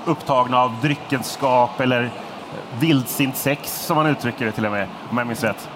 upptagna 0.06 0.62
av 0.62 0.76
dryckenskap 0.82 1.80
eller 1.80 2.10
vildsint 2.80 3.36
sex, 3.36 3.86
som 3.86 3.98
man 3.98 4.08
uttrycker 4.08 4.46
det 4.46 4.52
till 4.52 4.66
och 4.66 4.72
med, 4.72 4.88
om 5.10 5.18
jag 5.18 5.28
minns 5.28 5.44
rätt. 5.44 5.70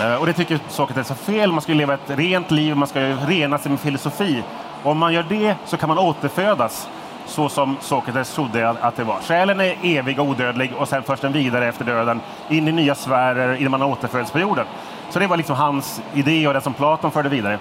Eh, 0.00 0.14
och 0.14 0.26
det 0.26 0.32
tycker 0.32 0.58
Sokrates 0.68 1.10
är 1.10 1.14
fel. 1.14 1.52
Man 1.52 1.62
ska 1.62 1.72
leva 1.72 1.94
ett 1.94 2.00
rent 2.06 2.50
liv, 2.50 2.76
man 2.76 2.88
ska 2.88 3.00
rena 3.00 3.58
sig 3.58 3.70
med 3.70 3.80
filosofi. 3.80 4.42
Och 4.82 4.90
om 4.90 4.98
man 4.98 5.12
gör 5.12 5.26
det 5.28 5.54
så 5.64 5.76
kan 5.76 5.88
man 5.88 5.98
återfödas 5.98 6.88
så 7.26 7.48
som 7.48 7.76
Sokrates 7.80 8.34
trodde 8.34 8.70
att 8.70 8.96
det 8.96 9.04
var. 9.04 9.20
Själen 9.20 9.60
är 9.60 9.76
evig 9.82 10.20
och 10.20 10.26
odödlig 10.26 10.72
och 10.78 10.88
sen 10.88 11.02
förs 11.02 11.20
den 11.20 11.32
vidare 11.32 11.68
efter 11.68 11.84
döden 11.84 12.20
in 12.48 12.68
i 12.68 12.72
nya 12.72 12.94
sfärer 12.94 13.56
innan 13.56 13.70
man 13.70 13.82
återföds 13.82 14.30
på 14.30 14.38
jorden. 14.38 14.66
Så 15.10 15.18
det 15.18 15.26
var 15.26 15.36
liksom 15.36 15.56
hans 15.56 16.02
idé 16.14 16.48
och 16.48 16.54
det 16.54 16.60
som 16.60 16.74
Platon 16.74 17.10
förde 17.10 17.28
vidare. 17.28 17.58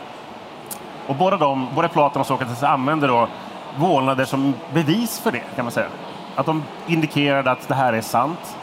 Och 1.08 1.16
båda, 1.16 1.38
de, 1.38 1.68
både 1.76 1.88
Platon 1.88 2.20
och 2.20 2.28
Sokrates 2.28 2.64
använde 2.64 3.08
då 3.08 3.28
vålnader 3.78 4.26
som 4.26 4.54
bevis 4.74 5.20
för 5.20 5.32
det, 5.32 5.44
kan 5.56 5.66
man 5.66 5.72
säga. 5.72 5.88
Att 6.36 6.46
de 6.46 6.64
indikerade 6.88 7.52
att 7.52 7.68
det 7.68 7.76
här 7.76 7.94
är 7.94 8.02
sant. 8.02 8.58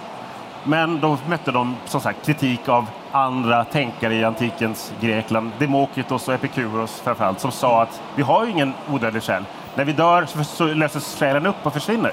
Men 0.64 1.00
då 1.00 1.18
mötte 1.28 1.52
de 1.52 1.76
som 1.84 2.00
sagt 2.00 2.26
kritik 2.26 2.68
av 2.68 2.86
andra 3.14 3.64
tänkare 3.64 4.14
i 4.14 4.24
antikens 4.24 4.92
Grekland, 5.00 5.50
Demokritos 5.58 6.28
och 6.28 6.34
Epikuros 6.34 7.00
framförallt, 7.00 7.40
som 7.40 7.52
sa 7.52 7.82
att 7.82 8.02
vi 8.16 8.22
har 8.22 8.44
ju 8.44 8.50
ingen 8.50 8.72
odödlig 8.90 9.22
själ. 9.22 9.44
När 9.74 9.84
vi 9.84 9.92
dör 9.92 10.26
så 10.44 10.64
löses 10.64 11.18
själen 11.18 11.46
upp 11.46 11.66
och 11.66 11.72
försvinner. 11.72 12.12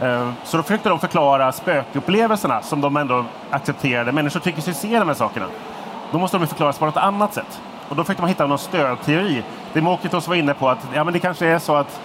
Eh, 0.00 0.30
så 0.44 0.56
då 0.56 0.62
försökte 0.62 0.88
de 0.88 0.98
förklara 0.98 1.52
spökupplevelserna 1.52 2.62
som 2.62 2.80
de 2.80 2.96
ändå 2.96 3.24
accepterade. 3.50 4.12
Människor 4.12 4.40
tycker 4.40 4.62
sig 4.62 4.74
se 4.74 4.98
de 4.98 5.08
här 5.08 5.14
sakerna. 5.14 5.46
Då 6.12 6.18
måste 6.18 6.38
de 6.38 6.46
förklaras 6.46 6.78
på 6.78 6.86
något 6.86 6.96
annat 6.96 7.34
sätt. 7.34 7.60
Och 7.88 7.96
då 7.96 8.04
försökte 8.04 8.22
man 8.22 8.28
hitta 8.28 8.46
någon 8.46 8.58
stödteori. 8.58 9.42
Demokritos 9.72 10.28
var 10.28 10.34
inne 10.34 10.54
på 10.54 10.68
att 10.68 10.88
ja, 10.94 11.04
men 11.04 11.12
det 11.12 11.20
kanske 11.20 11.46
är 11.46 11.58
så 11.58 11.76
att 11.76 12.00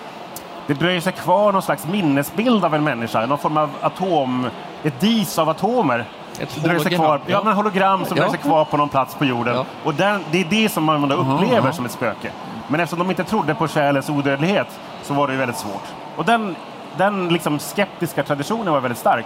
det 0.67 0.73
dröjer 0.73 1.01
sig 1.01 1.13
kvar 1.13 1.51
någon 1.51 1.61
slags 1.61 1.87
minnesbild 1.87 2.65
av 2.65 2.75
en 2.75 2.83
människa, 2.83 3.25
någon 3.25 3.37
form 3.37 3.57
av 3.57 3.69
atom, 3.81 4.47
ett 4.83 4.99
dis 4.99 5.39
av 5.39 5.49
atomer. 5.49 6.05
Ett 6.41 6.61
hologram? 6.61 6.99
Kvar, 6.99 7.21
ja, 7.27 7.41
men 7.43 7.53
hologram 7.53 8.05
som 8.05 8.17
ja. 8.17 8.23
dröjer 8.23 8.29
sig 8.29 8.39
kvar 8.39 8.65
på 8.65 8.77
någon 8.77 8.89
plats 8.89 9.15
på 9.15 9.25
jorden. 9.25 9.55
Ja. 9.55 9.65
Och 9.83 9.93
den, 9.93 10.21
det 10.31 10.41
är 10.41 10.45
det 10.49 10.69
som 10.69 10.83
man 10.83 11.11
upplever 11.11 11.57
uh 11.57 11.65
-huh. 11.65 11.71
som 11.71 11.85
ett 11.85 11.91
spöke. 11.91 12.31
Men 12.67 12.79
eftersom 12.79 12.99
de 12.99 13.09
inte 13.09 13.23
trodde 13.23 13.55
på 13.55 13.67
själens 13.67 14.09
odödlighet 14.09 14.79
så 15.03 15.13
var 15.13 15.27
det 15.27 15.33
ju 15.33 15.39
väldigt 15.39 15.57
svårt. 15.57 15.83
Och 16.15 16.25
den, 16.25 16.55
den 16.97 17.29
liksom 17.29 17.59
skeptiska 17.59 18.23
traditionen 18.23 18.73
var 18.73 18.79
väldigt 18.79 18.99
stark 18.99 19.25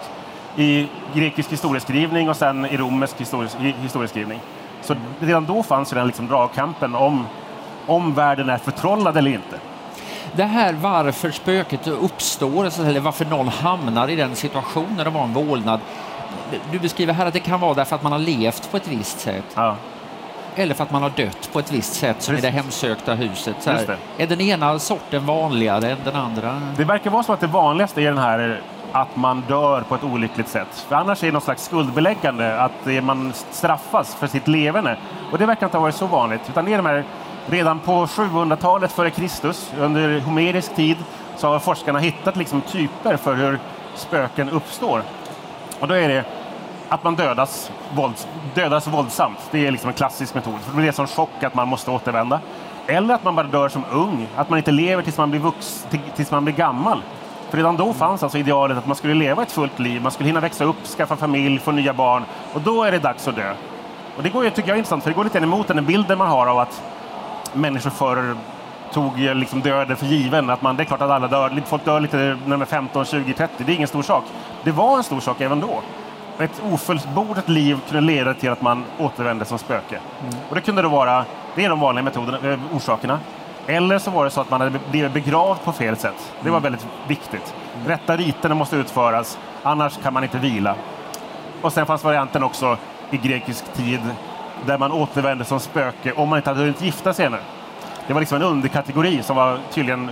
i 0.56 0.88
grekisk 1.14 1.52
historieskrivning 1.52 2.30
och 2.30 2.36
sen 2.36 2.66
i 2.66 2.78
romersk 2.78 3.16
historieskrivning. 3.82 4.40
Så 4.82 4.96
redan 5.20 5.46
då 5.46 5.64
fanns 5.64 5.94
ju 5.94 5.98
den 5.98 6.08
liksom 6.08 6.28
dragkampen 6.28 6.96
om, 6.96 7.28
om 7.86 8.14
världen 8.14 8.50
är 8.50 8.58
förtrollad 8.58 9.18
eller 9.18 9.32
inte. 9.32 9.60
Det 10.36 10.44
här 10.44 10.74
varför 10.74 11.32
spöket 11.32 11.88
uppstår, 11.88 12.66
eller 12.66 13.00
varför 13.00 13.26
någon 13.26 13.48
hamnar 13.48 14.08
i 14.08 14.16
den 14.16 14.36
situationen 14.36 15.08
av 15.08 15.16
en 15.16 15.34
vålnad. 15.34 15.80
Du 16.72 16.80
beskriver 16.80 17.14
här 17.14 17.26
att 17.26 17.34
det 17.34 17.40
kan 17.40 17.60
vara 17.60 17.74
därför 17.74 17.96
att 17.96 18.04
man 18.04 18.12
har 18.12 18.20
levt 18.20 18.72
på 18.72 18.78
ett 18.78 18.88
visst 18.88 19.20
sätt. 19.20 19.46
Ja. 19.56 19.76
Eller 20.56 20.74
för 20.74 20.84
att 20.84 20.92
man 20.92 21.02
har 21.02 21.10
dött 21.10 21.50
på 21.54 21.60
ett 21.60 21.72
visst 21.72 21.94
sätt, 21.94 22.22
som 22.22 22.36
Precis. 22.36 22.50
i 22.50 22.52
det 22.52 22.62
hemsökta 22.62 23.14
huset. 23.14 23.56
Så 23.60 23.70
här, 23.70 23.98
är 24.18 24.28
den 24.28 24.42
ena 24.42 24.80
sorten 24.80 25.26
vanligare 25.26 25.92
än 25.92 25.98
den 26.04 26.16
andra? 26.16 26.62
Det 26.78 26.84
verkar 26.84 27.10
vara 27.10 27.24
så 27.24 27.34
att 27.34 27.40
det 27.40 27.48
vanligaste 27.48 28.02
är 28.02 28.06
den 28.06 28.18
här 28.18 28.62
att 28.92 29.16
man 29.16 29.44
dör 29.48 29.82
på 29.82 29.96
ett 29.96 30.04
olyckligt 30.04 30.48
sätt. 30.48 30.86
För 30.88 30.96
annars 30.96 31.24
är 31.24 31.28
det 31.28 31.34
något 31.34 31.44
slags 31.44 31.66
skuldbeläggande, 31.66 32.62
att 32.62 33.04
man 33.04 33.34
straffas 33.52 34.16
för 34.16 34.28
sitt 34.28 34.48
levande. 34.48 34.98
Och 35.32 35.38
det 35.38 35.46
verkar 35.46 35.66
inte 35.68 35.78
ha 35.78 35.82
varit 35.82 35.96
så 35.96 36.08
vanligt, 36.08 36.42
utan 36.50 36.66
det 36.66 36.74
är 36.74 36.78
de 36.78 36.86
här, 36.86 37.04
redan 37.46 37.80
på 37.80 38.06
700-talet 38.06 38.92
före 38.92 39.10
Kristus, 39.10 39.72
under 39.80 40.20
homerisk 40.20 40.76
tid, 40.76 40.98
så 41.38 41.48
har 41.48 41.60
forskarna 41.60 42.00
hittat 42.00 42.36
liksom 42.36 42.62
typer 42.62 43.18
för 43.18 43.36
hur 43.36 43.60
spöken 43.96 44.50
uppstår. 44.50 45.02
Och 45.80 45.88
då 45.88 45.94
är 45.94 46.10
det 46.10 46.24
att 46.90 47.04
man 47.04 47.16
dödas, 47.16 47.72
vålds, 47.94 48.28
dödas 48.54 48.88
våldsamt. 48.88 49.40
Det 49.52 49.68
är 49.68 49.72
liksom 49.72 49.88
en 49.88 49.94
klassisk 49.94 50.34
metod. 50.34 50.60
För 50.62 50.72
det 50.72 50.78
blir 50.78 50.88
en 50.88 50.94
som 50.94 51.08
chock 51.08 51.44
att 51.44 51.54
man 51.54 51.68
måste 51.68 51.92
återvända. 51.92 52.40
Eller 52.88 53.14
att 53.14 53.24
man 53.24 53.36
bara 53.36 53.48
dör 53.48 53.70
som 53.70 53.86
ung, 53.92 54.28
att 54.36 54.50
man 54.50 54.58
inte 54.58 54.72
lever 54.72 55.04
tills 55.04 55.18
man 55.18 55.30
blir, 55.30 55.40
vux, 55.40 55.88
tills 56.16 56.32
man 56.32 56.46
blir 56.46 56.56
gammal. 56.56 57.02
För 57.50 57.58
redan 57.58 57.78
då 57.78 57.94
fanns 57.94 58.24
alltså 58.24 58.38
idealet 58.38 58.78
att 58.78 58.88
man 58.88 58.96
skulle 58.96 59.14
leva 59.14 59.44
ett 59.44 59.52
fullt 59.52 59.80
liv, 59.80 60.02
man 60.02 60.12
skulle 60.12 60.30
hinna 60.30 60.40
växa 60.40 60.64
upp, 60.64 60.86
skaffa 60.86 61.16
familj, 61.16 61.60
få 61.60 61.72
nya 61.72 61.94
barn 61.94 62.24
och 62.54 62.62
då 62.62 62.84
är 62.84 62.92
det 62.92 63.00
dags 63.00 63.28
att 63.28 63.36
dö. 63.36 63.54
Och 64.18 64.24
det 64.24 64.30
går 64.30 64.44
ju, 64.44 64.50
tycker 64.50 64.70
jag 64.70 64.76
är 64.76 64.78
intressant, 64.78 65.04
för 65.04 65.10
det 65.10 65.16
går 65.16 65.24
lite 65.24 65.38
emot 65.38 65.68
den 65.68 65.86
bilden 65.86 66.18
man 66.18 66.28
har 66.28 66.48
av 66.48 66.60
att 66.60 66.84
människor 67.54 67.90
förr 67.90 68.36
tog 68.94 69.18
liksom 69.18 69.62
döden 69.62 69.98
för 69.98 70.06
given. 70.06 70.50
Att 70.50 70.62
man, 70.62 70.76
det 70.76 70.84
är 70.84 70.86
klart 70.86 71.02
att 71.02 71.12
alla 71.12 71.28
dör, 71.28 71.62
folk 71.66 71.86
dör 71.86 72.00
lite 72.00 72.18
när 72.18 72.52
de 72.52 72.62
är 72.62 72.66
15, 72.66 73.06
20, 73.06 73.34
30, 73.34 73.64
det 73.64 73.72
är 73.72 73.76
ingen 73.76 73.88
stor 73.88 74.04
sak. 74.04 74.24
Det 74.64 74.72
var 74.72 74.98
en 74.98 75.04
stor 75.04 75.20
sak 75.20 75.42
även 75.42 75.60
då. 75.60 75.82
Ett 76.40 76.62
ofullbordat 76.72 77.50
liv 77.50 77.80
kunde 77.90 78.02
leda 78.02 78.34
till 78.34 78.50
att 78.50 78.62
man 78.62 78.84
återvände 79.00 79.46
som 79.46 79.60
spöke. 79.60 80.00
Mm. 80.22 80.36
Och 80.50 80.56
det 80.56 80.62
kunde 80.62 80.82
då 80.82 80.90
vara, 80.90 81.26
det 81.56 81.66
är 81.66 81.70
de 81.70 81.80
vanliga 81.80 82.04
metoderna, 82.04 82.52
eh, 82.52 82.60
orsakerna. 82.76 83.20
Eller 83.68 84.00
så 84.00 84.12
var 84.12 84.26
det 84.26 84.32
så 84.32 84.42
att 84.42 84.50
man 84.50 84.62
hade 84.62 84.80
blivit 84.92 85.14
begravd 85.14 85.64
på 85.64 85.72
fel 85.72 85.98
sätt. 85.98 86.34
Det 86.42 86.50
var 86.50 86.58
mm. 86.58 86.72
väldigt 86.72 86.88
viktigt. 87.08 87.56
Rätta 87.88 88.18
riterna 88.18 88.56
måste 88.56 88.76
utföras, 88.76 89.40
annars 89.64 89.98
kan 90.04 90.14
man 90.14 90.24
inte 90.24 90.38
vila. 90.38 90.76
Och 91.62 91.74
sen 91.74 91.86
fanns 91.86 92.04
varianten 92.04 92.44
också 92.44 92.78
i 93.12 93.18
grekisk 93.18 93.74
tid 93.74 94.02
där 94.66 94.78
man 94.78 94.92
återvände 94.92 95.46
som 95.46 95.60
spöke 95.60 96.14
om 96.14 96.30
man 96.30 96.38
inte 96.38 96.50
hade 96.50 96.60
hunnit 96.60 96.82
gifta 96.82 97.14
sig 97.14 97.26
ännu. 97.26 97.38
Det 98.08 98.14
var 98.14 98.20
liksom 98.20 98.36
en 98.36 98.44
underkategori 98.44 99.24
som 99.24 99.36
var 99.36 99.60
tydligen 99.72 100.10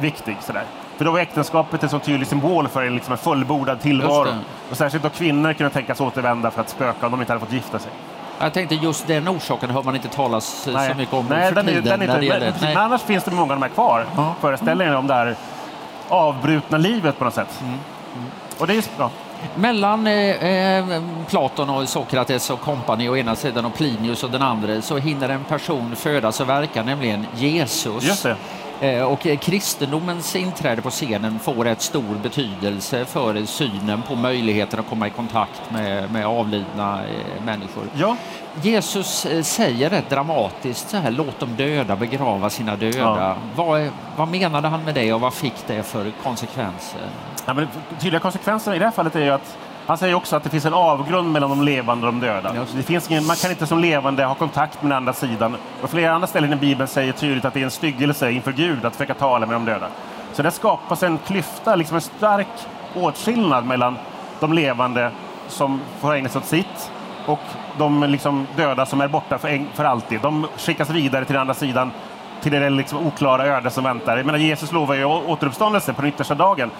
viktig. 0.00 0.36
Sådär. 0.40 0.64
För 1.00 1.04
då 1.04 1.10
var 1.10 1.20
äktenskapet 1.20 1.82
en 1.82 1.88
så 1.88 1.98
tydlig 1.98 2.28
symbol 2.28 2.68
för 2.68 2.90
liksom 2.90 3.12
en 3.12 3.18
fullbordad 3.18 3.80
tillvaro. 3.80 4.34
Och 4.70 4.76
särskilt 4.76 5.02
då 5.02 5.10
kvinnor 5.10 5.52
kunde 5.52 5.70
tänkas 5.72 6.00
återvända 6.00 6.50
för 6.50 6.60
att 6.60 6.68
spöka 6.68 7.06
om 7.06 7.12
de 7.12 7.20
inte 7.20 7.32
hade 7.32 7.46
fått 7.46 7.52
gifta 7.52 7.78
sig. 7.78 7.92
Jag 8.38 8.52
tänkte 8.52 8.74
just 8.74 9.06
den 9.06 9.28
orsaken 9.28 9.70
hör 9.70 9.82
man 9.82 9.96
inte 9.96 10.08
talas 10.08 10.68
nej. 10.72 10.90
så 10.90 10.96
mycket 10.96 11.14
om 11.14 11.26
nej, 11.28 11.52
den 11.52 11.68
är, 11.68 11.80
den 11.80 12.02
inte, 12.02 12.26
gäller, 12.26 12.54
men, 12.60 12.76
Annars 12.76 13.02
finns 13.02 13.24
det 13.24 13.30
många 13.30 13.52
av 13.52 13.60
de 13.60 13.62
här 13.62 13.68
kvar, 13.68 14.06
ja. 14.16 14.34
föreställningarna 14.40 14.98
om 14.98 15.06
det 15.06 15.14
här 15.14 15.36
avbrutna 16.08 16.78
livet 16.78 17.18
på 17.18 17.24
något 17.24 17.34
sätt. 17.34 17.60
Mm. 17.60 17.72
Mm. 17.72 18.30
Och 18.58 18.66
det 18.66 18.74
är 18.74 18.84
bra. 18.96 19.10
Mellan 19.54 20.06
eh, 20.06 20.44
eh, 20.44 21.02
Platon 21.28 21.70
och 21.70 21.88
Sokrates 21.88 22.50
och 22.50 22.60
kompani 22.60 23.08
å 23.08 23.16
ena 23.16 23.36
sidan 23.36 23.64
och 23.64 23.74
Plinius 23.74 24.24
och 24.24 24.30
den 24.30 24.42
andra 24.42 24.82
så 24.82 24.98
hinner 24.98 25.28
en 25.28 25.44
person 25.44 25.96
födas 25.96 26.40
och 26.40 26.48
verka, 26.48 26.82
nämligen 26.82 27.26
Jesus. 27.34 28.26
Eh, 28.26 28.36
och 29.08 29.40
kristendomens 29.40 30.36
inträde 30.36 30.82
på 30.82 30.90
scenen 30.90 31.38
får 31.38 31.66
ett 31.66 31.82
stor 31.82 32.18
betydelse 32.22 33.04
för 33.04 33.44
synen 33.44 34.02
på 34.02 34.14
möjligheten 34.14 34.80
att 34.80 34.88
komma 34.88 35.06
i 35.06 35.10
kontakt 35.10 35.70
med, 35.70 36.12
med 36.12 36.26
avlidna 36.26 37.02
eh, 37.02 37.44
människor. 37.44 37.84
Ja. 37.94 38.16
Jesus 38.62 39.26
eh, 39.26 39.42
säger 39.42 39.90
rätt 39.90 40.10
dramatiskt 40.10 40.90
så 40.90 40.96
här, 40.96 41.10
låt 41.10 41.40
de 41.40 41.56
döda 41.56 41.96
begrava 41.96 42.50
sina 42.50 42.76
döda. 42.76 42.98
Ja. 42.98 43.36
Vad, 43.56 43.90
vad 44.16 44.28
menade 44.28 44.68
han 44.68 44.84
med 44.84 44.94
det 44.94 45.12
och 45.12 45.20
vad 45.20 45.34
fick 45.34 45.66
det 45.66 45.82
för 45.82 46.12
konsekvenser? 46.22 47.00
Ja, 47.46 47.54
men 47.54 47.68
tydliga 48.00 48.20
konsekvenser 48.20 48.74
i 48.74 48.78
det 48.78 48.84
här 48.84 48.92
fallet 48.92 49.16
är 49.16 49.24
ju 49.24 49.30
att 49.30 49.56
han 49.86 49.98
säger 49.98 50.14
också 50.14 50.36
att 50.36 50.42
det 50.42 50.50
finns 50.50 50.64
en 50.64 50.74
avgrund 50.74 51.32
mellan 51.32 51.50
de 51.50 51.62
levande 51.62 52.06
och 52.06 52.12
de 52.12 52.20
döda. 52.20 52.52
Det 52.76 52.82
finns 52.82 53.10
ingen, 53.10 53.26
man 53.26 53.36
kan 53.36 53.50
inte 53.50 53.66
som 53.66 53.78
levande 53.78 54.24
ha 54.24 54.34
kontakt 54.34 54.82
med 54.82 54.90
den 54.90 54.96
andra 54.96 55.12
sidan. 55.12 55.56
Och 55.82 55.90
flera 55.90 56.12
andra 56.12 56.26
ställen 56.26 56.52
i 56.52 56.56
Bibeln 56.56 56.88
säger 56.88 57.12
tydligt 57.12 57.44
att 57.44 57.54
det 57.54 57.60
är 57.60 57.64
en 57.64 57.70
styggelse 57.70 58.30
inför 58.30 58.52
Gud 58.52 58.84
att 58.84 58.92
försöka 58.92 59.14
tala 59.14 59.46
med 59.46 59.56
de 59.56 59.64
döda. 59.64 59.86
Så 60.32 60.42
det 60.42 60.50
skapas 60.50 61.02
en 61.02 61.18
klyfta, 61.18 61.76
liksom 61.76 61.94
en 61.94 62.00
stark 62.00 62.48
åtskillnad 62.94 63.66
mellan 63.66 63.96
de 64.40 64.52
levande 64.52 65.10
som 65.48 65.80
får 66.00 66.14
ägna 66.14 66.28
sig 66.28 66.38
åt 66.38 66.46
sitt 66.46 66.90
och 67.26 67.40
de 67.78 68.02
liksom 68.02 68.46
döda 68.56 68.86
som 68.86 69.00
är 69.00 69.08
borta 69.08 69.38
för, 69.38 69.64
för 69.74 69.84
alltid. 69.84 70.20
De 70.20 70.46
skickas 70.56 70.90
vidare 70.90 71.24
till 71.24 71.32
den 71.32 71.40
andra 71.40 71.54
sidan 71.54 71.90
till 72.42 72.52
det 72.52 72.70
liksom 72.70 73.06
oklara 73.06 73.46
öde 73.46 73.70
som 73.70 73.84
väntar. 73.84 74.16
Jag 74.16 74.26
menar, 74.26 74.38
Jesus 74.38 74.72
lovar 74.72 74.94
ju 74.94 75.04
återuppståndelse 75.04 75.92
på 75.92 76.02
den 76.02 76.08
yttersta 76.08 76.34
dagen. 76.34 76.70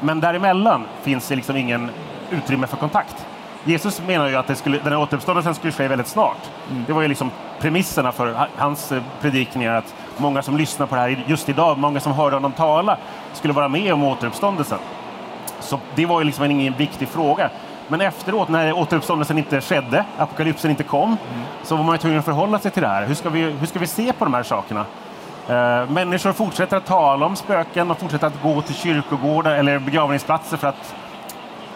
Men 0.00 0.20
däremellan 0.20 0.84
finns 1.02 1.28
det 1.28 1.36
liksom 1.36 1.56
ingen 1.56 1.90
utrymme 2.30 2.66
för 2.66 2.76
kontakt. 2.76 3.26
Jesus 3.64 4.02
menar 4.06 4.28
ju 4.28 4.36
att 4.36 4.46
det 4.46 4.54
skulle, 4.54 4.78
den 4.78 4.92
här 4.92 5.00
återuppståndelsen 5.00 5.54
skulle 5.54 5.72
ske 5.72 5.88
väldigt 5.88 6.06
snart. 6.06 6.50
Mm. 6.70 6.84
Det 6.86 6.92
var 6.92 7.02
ju 7.02 7.08
liksom 7.08 7.30
premisserna 7.60 8.12
för 8.12 8.48
hans 8.56 8.92
eh, 8.92 9.02
predikningar 9.20 9.74
att 9.74 9.94
många 10.16 10.42
som 10.42 10.56
lyssnar 10.56 10.86
på 10.86 10.94
det 10.94 11.00
här 11.00 11.24
just 11.26 11.48
idag, 11.48 11.78
många 11.78 12.00
som 12.00 12.12
hörde 12.12 12.36
honom 12.36 12.52
tala, 12.52 12.98
skulle 13.32 13.54
vara 13.54 13.68
med 13.68 13.92
om 13.92 14.04
återuppståndelsen. 14.04 14.78
Så 15.60 15.80
det 15.94 16.06
var 16.06 16.20
ju 16.20 16.24
liksom 16.24 16.44
ingen 16.44 16.74
viktig 16.74 17.08
fråga. 17.08 17.50
Men 17.88 18.00
efteråt, 18.00 18.48
när 18.48 18.72
återuppståndelsen 18.72 19.38
inte 19.38 19.60
skedde, 19.60 20.04
apokalypsen 20.18 20.70
inte 20.70 20.82
kom, 20.82 21.08
mm. 21.08 21.18
så 21.62 21.76
var 21.76 21.84
man 21.84 21.98
tvungen 21.98 22.18
att 22.18 22.24
förhålla 22.24 22.58
sig 22.58 22.70
till 22.70 22.82
det 22.82 22.88
här. 22.88 23.06
Hur 23.06 23.14
ska 23.14 23.28
vi, 23.28 23.40
hur 23.40 23.66
ska 23.66 23.78
vi 23.78 23.86
se 23.86 24.12
på 24.12 24.24
de 24.24 24.34
här 24.34 24.42
sakerna? 24.42 24.84
Uh, 25.50 25.90
människor 25.90 26.32
fortsätter 26.32 26.76
att 26.76 26.86
tala 26.86 27.26
om 27.26 27.36
spöken 27.36 27.90
och 27.90 27.98
fortsätter 27.98 28.26
att 28.26 28.42
gå 28.42 28.62
till 28.62 28.74
kyrkogårdar 28.74 29.54
eller 29.54 29.78
begravningsplatser 29.78 30.56
för 30.56 30.68
att 30.68 30.94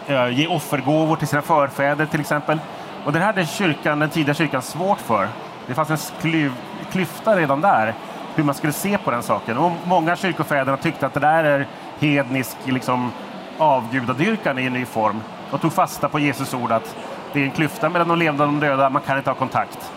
Eh, 0.09 0.29
ge 0.29 0.47
offergåvor 0.47 1.15
till 1.15 1.27
sina 1.27 1.41
förfäder 1.41 2.05
till 2.05 2.19
exempel. 2.19 2.59
Och 3.05 3.13
det 3.13 3.19
hade 3.19 3.45
kyrkan, 3.45 3.99
den 3.99 4.09
tidiga 4.09 4.33
kyrkan 4.33 4.61
svårt 4.61 4.99
för. 4.99 5.27
Det 5.67 5.73
fanns 5.73 5.89
en 5.89 6.21
klyv, 6.21 6.53
klyfta 6.91 7.35
redan 7.35 7.61
där, 7.61 7.93
hur 8.35 8.43
man 8.43 8.55
skulle 8.55 8.73
se 8.73 8.97
på 8.97 9.11
den 9.11 9.23
saken. 9.23 9.57
Och 9.57 9.71
många 9.85 10.15
kyrkofäder 10.15 10.77
tyckte 10.77 11.05
att 11.05 11.13
det 11.13 11.19
där 11.19 11.43
är 11.43 11.67
hednisk 11.99 12.57
liksom, 12.65 13.11
avgudadyrkan 13.57 14.59
i 14.59 14.65
en 14.65 14.73
ny 14.73 14.85
form 14.85 15.21
och 15.51 15.61
tog 15.61 15.73
fasta 15.73 16.09
på 16.09 16.19
Jesus 16.19 16.53
ord 16.53 16.71
att 16.71 16.95
det 17.33 17.39
är 17.39 17.43
en 17.43 17.51
klyfta 17.51 17.89
mellan 17.89 18.07
de 18.07 18.19
levande 18.19 18.43
och 18.43 18.49
de 18.49 18.59
döda, 18.59 18.89
man 18.89 19.01
kan 19.01 19.17
inte 19.17 19.29
ha 19.29 19.35
kontakt. 19.35 19.91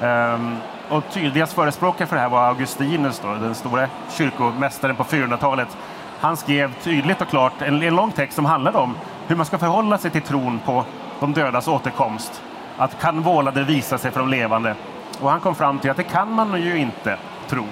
Mm. 0.00 0.34
Um, 0.34 0.56
och 0.88 1.04
tydligast 1.10 1.52
förespråkare 1.52 2.08
för 2.08 2.16
det 2.16 2.22
här 2.22 2.28
var 2.28 2.46
Augustinus, 2.46 3.18
då, 3.18 3.34
den 3.34 3.54
stora 3.54 3.88
kyrkomästaren 4.10 4.96
på 4.96 5.04
400-talet. 5.04 5.76
Han 6.20 6.36
skrev 6.36 6.74
tydligt 6.74 7.20
och 7.20 7.28
klart 7.28 7.62
en, 7.62 7.82
en 7.82 7.96
lång 7.96 8.12
text 8.12 8.34
som 8.34 8.44
handlade 8.44 8.78
om 8.78 8.94
hur 9.30 9.36
man 9.36 9.46
ska 9.46 9.58
förhålla 9.58 9.98
sig 9.98 10.10
till 10.10 10.22
tron 10.22 10.60
på 10.64 10.84
de 11.20 11.32
dödas 11.32 11.68
återkomst. 11.68 12.42
Att 12.78 13.00
kan 13.00 13.22
vålade 13.22 13.64
visa 13.64 13.98
sig 13.98 14.10
för 14.10 14.20
de 14.20 14.28
levande? 14.28 14.74
Och 15.20 15.30
han 15.30 15.40
kom 15.40 15.54
fram 15.54 15.78
till 15.78 15.90
att 15.90 15.96
det 15.96 16.02
kan 16.02 16.32
man 16.32 16.62
ju 16.62 16.78
inte 16.78 17.16
tro. 17.48 17.64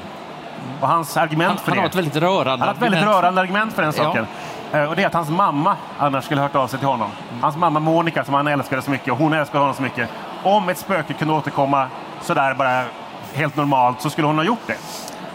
Och 0.80 0.88
hans 0.88 1.16
argument 1.16 1.48
han, 1.48 1.58
för 1.58 1.70
han 1.70 1.76
det... 1.76 1.80
Har 1.80 1.88
ett 1.88 1.94
väldigt 1.94 2.16
rörande 2.16 2.50
han 2.50 2.60
har 2.60 2.74
ett 2.74 2.82
väldigt 2.82 3.02
rörande 3.02 3.40
argument 3.40 3.72
för 3.72 3.82
den 3.82 3.92
saken. 3.92 4.26
Ja. 4.72 4.78
Eh, 4.78 4.90
och 4.90 4.96
det 4.96 5.02
är 5.02 5.06
att 5.06 5.14
hans 5.14 5.30
mamma 5.30 5.76
annars 5.98 6.24
skulle 6.24 6.40
ha 6.40 6.48
hört 6.48 6.56
av 6.56 6.66
sig 6.66 6.78
till 6.78 6.88
honom. 6.88 7.10
Mm. 7.30 7.42
Hans 7.42 7.56
mamma 7.56 7.80
Monica, 7.80 8.24
som 8.24 8.34
han 8.34 8.46
älskade 8.46 8.82
så 8.82 8.90
mycket, 8.90 9.12
och 9.12 9.18
hon 9.18 9.32
älskade 9.32 9.58
honom 9.58 9.74
så 9.74 9.82
mycket. 9.82 10.08
Om 10.42 10.68
ett 10.68 10.78
spöke 10.78 11.12
kunde 11.12 11.34
återkomma 11.34 11.86
sådär 12.20 12.54
bara 12.54 12.84
helt 13.34 13.56
normalt 13.56 14.00
så 14.02 14.10
skulle 14.10 14.26
hon 14.26 14.36
ha 14.36 14.44
gjort 14.44 14.66
det. 14.66 14.76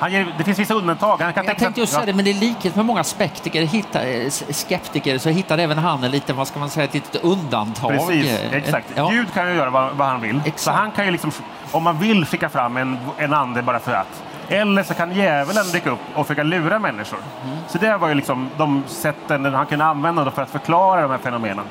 Ger, 0.09 0.33
det 0.38 0.43
finns 0.43 0.59
vissa 0.59 0.73
undantag. 0.73 1.21
Han 1.21 1.33
kan 1.33 1.45
jag 1.45 1.57
tänkte 1.57 1.81
just 1.81 1.93
säga 1.93 2.05
det, 2.05 2.13
men 2.13 2.27
i 2.27 2.33
likhet 2.33 2.75
med 2.75 2.85
många 2.85 3.03
spektiker, 3.03 3.62
hitta, 3.62 4.03
eh, 4.03 4.29
skeptiker 4.29 5.17
så 5.17 5.29
hittar 5.29 5.57
även 5.57 5.77
han 5.77 6.03
en 6.03 6.12
liten, 6.12 6.35
vad 6.35 6.47
ska 6.47 6.59
man 6.59 6.69
säga, 6.69 6.83
ett 6.83 6.93
litet 6.93 7.23
undantag. 7.23 7.91
Precis, 7.91 8.39
exakt. 8.51 8.88
Ja. 8.95 9.09
Gud 9.09 9.33
kan 9.33 9.50
ju 9.50 9.55
göra 9.55 9.69
vad, 9.69 9.95
vad 9.95 10.07
han 10.07 10.21
vill. 10.21 10.38
Exakt. 10.38 10.59
Så 10.59 10.71
han 10.71 10.91
kan 10.91 11.05
ju 11.05 11.12
liksom, 11.12 11.31
om 11.71 11.83
man 11.83 12.00
vill 12.00 12.25
skicka 12.25 12.50
fram 12.50 12.77
en, 12.77 12.97
en 13.17 13.33
ande 13.33 13.62
bara 13.62 13.79
för 13.79 13.93
att. 13.93 14.23
Eller 14.50 14.83
så 14.83 14.93
kan 14.93 15.15
djävulen 15.15 15.65
dyka 15.73 15.89
upp 15.89 16.00
och 16.15 16.27
försöka 16.27 16.43
lura 16.43 16.79
människor. 16.79 17.19
Mm. 17.45 17.57
Så 17.67 17.77
det 17.77 17.97
var 17.97 18.07
ju 18.07 18.13
liksom 18.13 18.50
de 18.57 18.83
sätten 18.88 19.45
han 19.45 19.65
kunde 19.65 19.85
använda 19.85 20.31
för 20.31 20.41
att 20.41 20.50
förklara 20.50 21.01
de 21.01 21.12
här 21.12 21.17
fenomenen. 21.17 21.65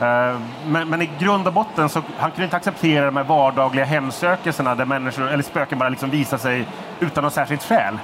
Eh, 0.00 0.40
men, 0.66 0.88
men, 0.88 1.02
i 1.02 1.10
grund 1.18 1.46
och 1.46 1.52
botten 1.52 1.88
så 1.88 2.02
han 2.18 2.30
kunde 2.30 2.44
inte 2.44 2.56
acceptera 2.56 3.06
de 3.06 3.16
här 3.16 3.24
vardagliga 3.24 3.84
hemsökelserna 3.84 4.74
där 4.74 4.84
människor, 4.84 5.28
eller 5.28 5.42
spöken 5.42 5.78
bara 5.78 5.88
liksom 5.88 6.10
visar 6.10 6.38
sig 6.38 6.66
utan 7.00 7.24
något 7.24 7.34
särskilt 7.34 7.62
skäl. 7.62 7.98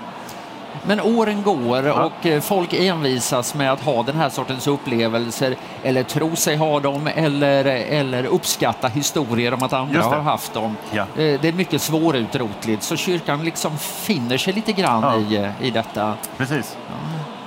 Men 0.87 1.01
åren 1.01 1.43
går 1.43 1.89
och 1.89 2.13
ja. 2.23 2.41
folk 2.41 2.73
envisas 2.73 3.55
med 3.55 3.73
att 3.73 3.81
ha 3.81 4.03
den 4.03 4.17
här 4.17 4.29
sortens 4.29 4.67
upplevelser 4.67 5.57
eller 5.83 6.03
tro 6.03 6.37
sig 6.37 6.57
ha 6.57 6.81
dem 6.81 7.09
eller, 7.15 7.65
eller 7.65 8.25
uppskatta 8.25 8.89
historier 8.89 9.55
om 9.55 9.63
att 9.63 9.73
andra 9.73 10.03
har 10.03 10.21
haft 10.21 10.55
dem. 10.55 10.77
Ja. 10.93 11.03
Eh, 11.03 11.41
det 11.41 11.45
är 11.49 11.53
mycket 11.53 11.83
svårutrotligt 11.83 12.83
så 12.83 12.97
kyrkan 12.97 13.45
liksom 13.45 13.79
finner 13.79 14.37
sig 14.39 14.53
lite 14.53 14.73
grann 14.73 15.25
ja. 15.31 15.37
i, 15.61 15.67
i 15.67 15.71
detta. 15.71 16.15
Precis. 16.37 16.77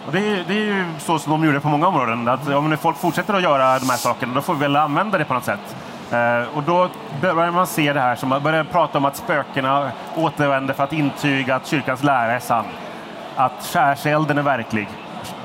Och 0.09 0.15
det, 0.15 0.27
är, 0.27 0.43
det 0.47 0.53
är 0.53 0.65
ju 0.65 0.85
så 0.99 1.19
som 1.19 1.31
de 1.31 1.45
gjorde 1.45 1.59
på 1.59 1.67
många 1.67 1.87
områden. 1.87 2.27
Att 2.27 2.47
om 2.47 2.77
folk 2.77 2.97
fortsätter 2.97 3.33
att 3.33 3.41
göra 3.41 3.79
de 3.79 3.89
här 3.89 3.97
sakerna 3.97 4.33
då 4.33 4.41
får 4.41 4.53
vi 4.53 4.59
väl 4.59 4.75
använda 4.75 5.17
det 5.17 5.25
på 5.25 5.33
något 5.33 5.43
sätt. 5.43 5.75
Eh, 6.11 6.57
och 6.57 6.63
då 6.63 6.89
börjar 7.21 7.51
man 7.51 7.67
se 7.67 7.93
det 7.93 7.99
här 7.99 8.15
som 8.15 8.29
man 8.29 8.43
börjar 8.43 8.63
prata 8.63 8.97
om 8.97 9.05
att 9.05 9.15
spökena 9.15 9.91
återvänder 10.15 10.73
för 10.73 10.83
att 10.83 10.93
intyga 10.93 11.55
att 11.55 11.67
kyrkans 11.67 12.03
lära 12.03 12.31
är 12.31 12.39
sann. 12.39 12.65
Att 13.35 13.65
skärselden 13.73 14.37
är 14.37 14.41
verklig. 14.41 14.87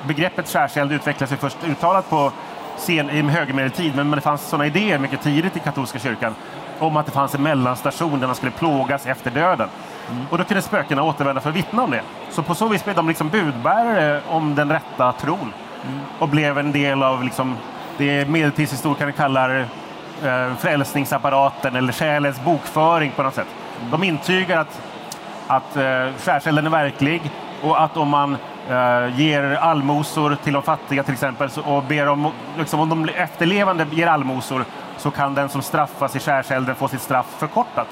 Begreppet 0.06 0.48
skärseld 0.48 0.92
utvecklades 0.92 1.32
ju 1.32 1.36
först 1.36 1.64
uttalat 1.66 2.10
på 2.10 2.32
sen, 2.76 3.10
i 3.10 3.22
högmedeltid, 3.22 3.96
men 3.96 4.10
det 4.10 4.20
fanns 4.20 4.42
sådana 4.42 4.66
idéer 4.66 4.98
mycket 4.98 5.22
tidigt 5.22 5.56
i 5.56 5.60
katolska 5.60 5.98
kyrkan 5.98 6.34
om 6.78 6.96
att 6.96 7.06
det 7.06 7.12
fanns 7.12 7.34
en 7.34 7.42
mellanstation 7.42 8.20
där 8.20 8.26
man 8.26 8.36
skulle 8.36 8.52
plågas 8.52 9.06
efter 9.06 9.30
döden. 9.30 9.68
Mm. 10.10 10.26
Och 10.30 10.38
då 10.38 10.44
kunde 10.44 10.62
spökena 10.62 11.02
återvända 11.02 11.40
för 11.40 11.50
att 11.50 11.56
vittna 11.56 11.82
om 11.82 11.90
det. 11.90 12.02
Så 12.30 12.42
på 12.42 12.54
så 12.54 12.68
vis 12.68 12.84
blev 12.84 12.96
de 12.96 13.08
liksom 13.08 13.28
budbärare 13.28 14.20
om 14.28 14.54
den 14.54 14.72
rätta 14.72 15.12
tron 15.12 15.52
mm. 15.84 16.00
och 16.18 16.28
blev 16.28 16.58
en 16.58 16.72
del 16.72 17.02
av 17.02 17.24
liksom 17.24 17.56
det 17.96 18.28
medeltidshistorikerna 18.28 19.12
kallar 19.12 19.60
eh, 20.22 20.56
frälsningsapparaten 20.58 21.76
eller 21.76 21.92
själens 21.92 22.44
bokföring 22.44 23.12
på 23.16 23.22
något 23.22 23.34
sätt. 23.34 23.48
Mm. 23.78 23.90
De 23.90 24.04
intygar 24.04 24.60
att, 24.60 24.80
att 25.46 25.76
eh, 25.76 26.06
skärselden 26.18 26.66
är 26.66 26.70
verklig 26.70 27.30
och 27.62 27.82
att 27.82 27.96
om 27.96 28.08
man 28.08 28.36
eh, 28.68 29.20
ger 29.20 29.42
allmosor 29.42 30.36
till 30.44 30.52
de 30.52 30.62
fattiga 30.62 31.02
till 31.02 31.12
exempel 31.12 31.48
och 31.64 31.82
ber 31.82 32.08
om, 32.08 32.32
liksom, 32.58 32.80
om 32.80 32.88
de 32.88 33.08
efterlevande 33.08 33.86
ger 33.92 34.06
allmosor 34.06 34.64
så 34.96 35.10
kan 35.10 35.34
den 35.34 35.48
som 35.48 35.62
straffas 35.62 36.16
i 36.16 36.20
skärselden 36.20 36.74
få 36.74 36.88
sitt 36.88 37.00
straff 37.00 37.26
förkortat. 37.38 37.88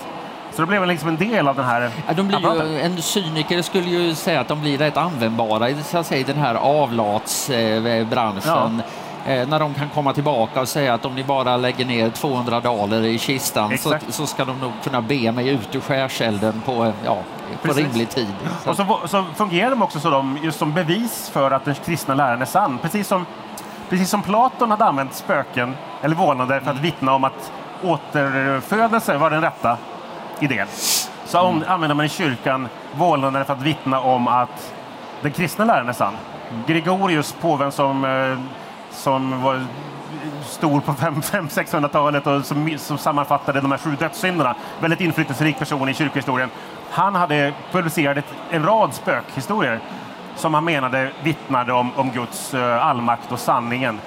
Så 0.54 0.62
då 0.62 0.66
blev 0.66 0.87
liksom 0.87 1.09
en 1.09 1.16
del 1.16 1.49
av 1.49 1.56
den 1.56 1.64
här 1.64 1.90
ja, 2.06 2.14
de 2.14 2.28
blir 2.28 2.38
ju, 2.38 2.80
En 2.80 3.02
cyniker 3.02 3.62
skulle 3.62 3.88
ju 3.88 4.14
säga 4.14 4.40
att 4.40 4.49
de 4.49 4.61
blir 4.61 4.78
rätt 4.78 4.97
användbara 4.97 5.75
så 5.82 5.99
att 5.99 6.06
säga, 6.06 6.21
i 6.21 6.25
den 6.25 6.37
här 6.37 6.54
avlatsbranschen. 6.54 8.42
Ja. 8.47 8.82
Eh, 9.26 9.49
när 9.49 9.59
de 9.59 9.75
kan 9.75 9.88
komma 9.88 10.12
tillbaka 10.12 10.61
och 10.61 10.68
säga 10.68 10.94
att 10.94 11.04
om 11.04 11.14
ni 11.14 11.25
bara 11.25 11.56
lägger 11.56 11.85
ner 11.85 12.11
200 12.11 12.61
daler 12.61 13.04
i 13.04 13.18
kistan 13.18 13.78
så, 13.78 13.97
så, 14.09 14.26
ska 14.26 14.44
de 14.44 14.61
nog 14.61 14.73
kunna 14.85 15.02
be 15.02 15.32
mig 15.32 15.49
ut 15.49 15.75
ur 15.75 15.80
skärselden 15.80 16.62
på, 16.66 16.92
ja, 17.04 17.18
på 17.62 17.73
rimlig 17.73 18.11
tid. 18.11 18.35
Så. 18.64 18.71
Och 18.71 18.76
så, 18.76 19.00
så, 19.06 19.25
fungerar 19.35 19.71
de 19.71 19.82
också 19.82 20.00
så 20.00 20.11
de, 20.11 20.38
just 20.42 20.59
som 20.59 20.72
bevis 20.72 21.31
för 21.33 21.50
att 21.50 21.64
den 21.64 21.74
kristna 21.74 22.14
läran 22.14 22.42
är 22.42 22.46
sann. 22.46 22.79
Precis 22.79 23.09
som, 23.09 23.26
precis 23.88 24.11
som 24.11 24.22
Platon 24.22 24.70
hade 24.70 24.85
använt 24.85 25.14
spöken 25.14 25.76
eller 26.03 26.16
vålnader 26.16 26.61
för 26.61 26.70
att 26.70 26.79
mm. 26.79 26.83
vittna 26.83 27.14
om 27.14 27.24
att 27.24 27.53
återfödelse 27.83 29.18
var 29.18 29.31
den 29.31 29.40
rätta 29.40 29.79
idén. 30.42 30.66
Så 31.24 31.46
mm. 31.46 31.64
använder 31.68 31.94
man 31.94 32.07
i 32.07 32.09
kyrkan 32.09 32.68
vålnaden 32.92 33.44
för 33.44 33.52
att 33.52 33.62
vittna 33.62 34.00
om 34.00 34.28
att 34.28 34.74
den 35.22 35.33
kristna 35.33 35.64
läran 35.64 35.88
är 35.88 35.92
sann. 35.92 36.14
Gregorius, 36.66 37.33
påven 37.40 37.72
som, 37.72 38.05
eh, 38.05 38.38
som 38.90 39.42
var 39.42 39.64
stor 40.44 40.81
på 40.81 40.92
500-600-talet 40.92 42.26
och 42.26 42.44
som, 42.44 42.78
som 42.78 42.98
sammanfattade 42.98 43.61
de 43.61 43.70
här 43.70 43.78
sju 43.78 43.96
dödssynderna, 43.98 44.55
väldigt 44.81 45.00
inflytelserik 45.00 45.59
person 45.59 45.88
i 45.88 45.94
kyrkohistorien. 45.94 46.50
Han 46.90 47.14
hade 47.14 47.52
publicerat 47.72 48.24
en 48.50 48.64
rad 48.64 48.94
spökhistorier 48.94 49.81
som 50.37 50.55
han 50.55 50.64
menade 50.64 51.11
vittnade 51.22 51.72
om, 51.72 51.90
om 51.96 52.11
Guds 52.11 52.55
uh, 52.55 52.87
allmakt 52.87 53.33
och 53.33 53.38
sanningen. 53.38 54.00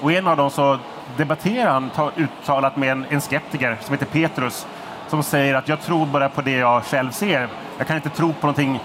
Och 0.00 0.12
en 0.12 0.26
av 0.26 0.36
dem 0.36 0.50
så 0.50 0.78
debatterar 1.16 1.70
han 1.70 1.90
uttalat 2.16 2.76
med 2.76 2.92
en, 2.92 3.06
en 3.08 3.20
skeptiker 3.20 3.78
som 3.80 3.92
heter 3.92 4.06
Petrus 4.06 4.66
som 5.10 5.22
säger 5.22 5.54
att 5.54 5.68
jag 5.68 5.80
tror 5.80 6.06
bara 6.06 6.28
på 6.28 6.42
det 6.42 6.56
jag 6.56 6.84
själv 6.84 7.10
ser. 7.10 7.48
Jag 7.78 7.86
kan 7.86 7.96
inte 7.96 8.10
tro 8.10 8.32
på 8.32 8.46
någonting 8.46 8.80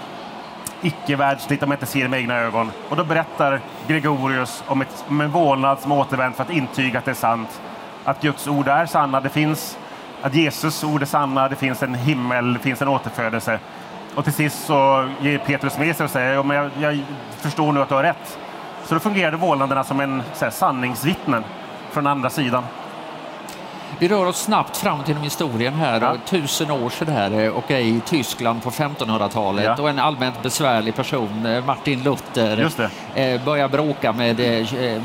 icke-världsligt 0.82 1.62
om 1.62 1.70
jag 1.70 1.76
inte 1.76 1.86
ser 1.86 2.02
det 2.02 2.08
med 2.08 2.20
egna 2.20 2.34
ögon. 2.34 2.70
Och 2.88 2.96
då 2.96 3.04
berättar 3.04 3.60
Gregorius 3.86 4.64
om, 4.66 4.80
ett, 4.80 5.04
om 5.08 5.20
en 5.20 5.30
vålnad 5.30 5.80
som 5.80 5.92
återvänt 5.92 6.36
för 6.36 6.42
att 6.42 6.50
intyga 6.50 6.98
att 6.98 7.04
det 7.04 7.10
är 7.10 7.14
sant. 7.14 7.60
Att 8.04 8.22
Guds 8.22 8.48
ord 8.48 8.68
är 8.68 8.86
sanna, 8.86 9.20
det 9.20 9.28
finns 9.28 9.78
att 10.22 10.34
Jesus 10.34 10.84
ord 10.84 11.02
är 11.02 11.06
sanna, 11.06 11.48
det 11.48 11.56
finns 11.56 11.82
en 11.82 11.94
himmel, 11.94 12.52
det 12.52 12.58
finns 12.58 12.82
en 12.82 12.88
återfödelse. 12.88 13.58
Och 14.14 14.24
till 14.24 14.32
sist 14.32 14.66
så 14.66 15.08
ger 15.20 15.38
Petrus 15.38 15.78
med 15.78 15.96
sig 15.96 16.04
och 16.04 16.10
säger 16.10 16.34
ja, 16.34 16.54
jag, 16.54 16.70
jag 16.80 17.02
förstår 17.36 17.72
nu 17.72 17.82
att 17.82 17.88
du 17.88 17.94
har 17.94 18.02
rätt. 18.02 18.38
Så 18.84 18.94
då 18.94 19.00
fungerade 19.00 19.36
vålnaderna 19.36 19.84
som 19.84 20.00
en 20.00 20.22
så 20.34 20.44
här, 20.44 20.52
sanningsvittnen 20.52 21.44
från 21.90 22.06
andra 22.06 22.30
sidan. 22.30 22.64
Vi 23.98 24.08
rör 24.08 24.26
oss 24.26 24.42
snabbt 24.42 24.76
fram 24.76 25.04
till 25.04 25.16
historien 25.16 25.74
här, 25.74 26.00
ja. 26.00 26.16
tusen 26.26 26.70
år 26.70 26.90
sådär 26.90 27.44
eh, 27.44 27.50
och 27.50 27.70
är 27.70 27.78
i 27.78 28.00
Tyskland 28.06 28.62
på 28.62 28.70
1500-talet 28.70 29.64
ja. 29.64 29.82
och 29.82 29.90
en 29.90 29.98
allmänt 29.98 30.42
besvärlig 30.42 30.94
person, 30.94 31.46
eh, 31.46 31.64
Martin 31.64 32.02
Luther, 32.02 32.70
eh, 33.14 33.44
börjar 33.44 33.68
bråka 33.68 34.12
med, 34.12 34.36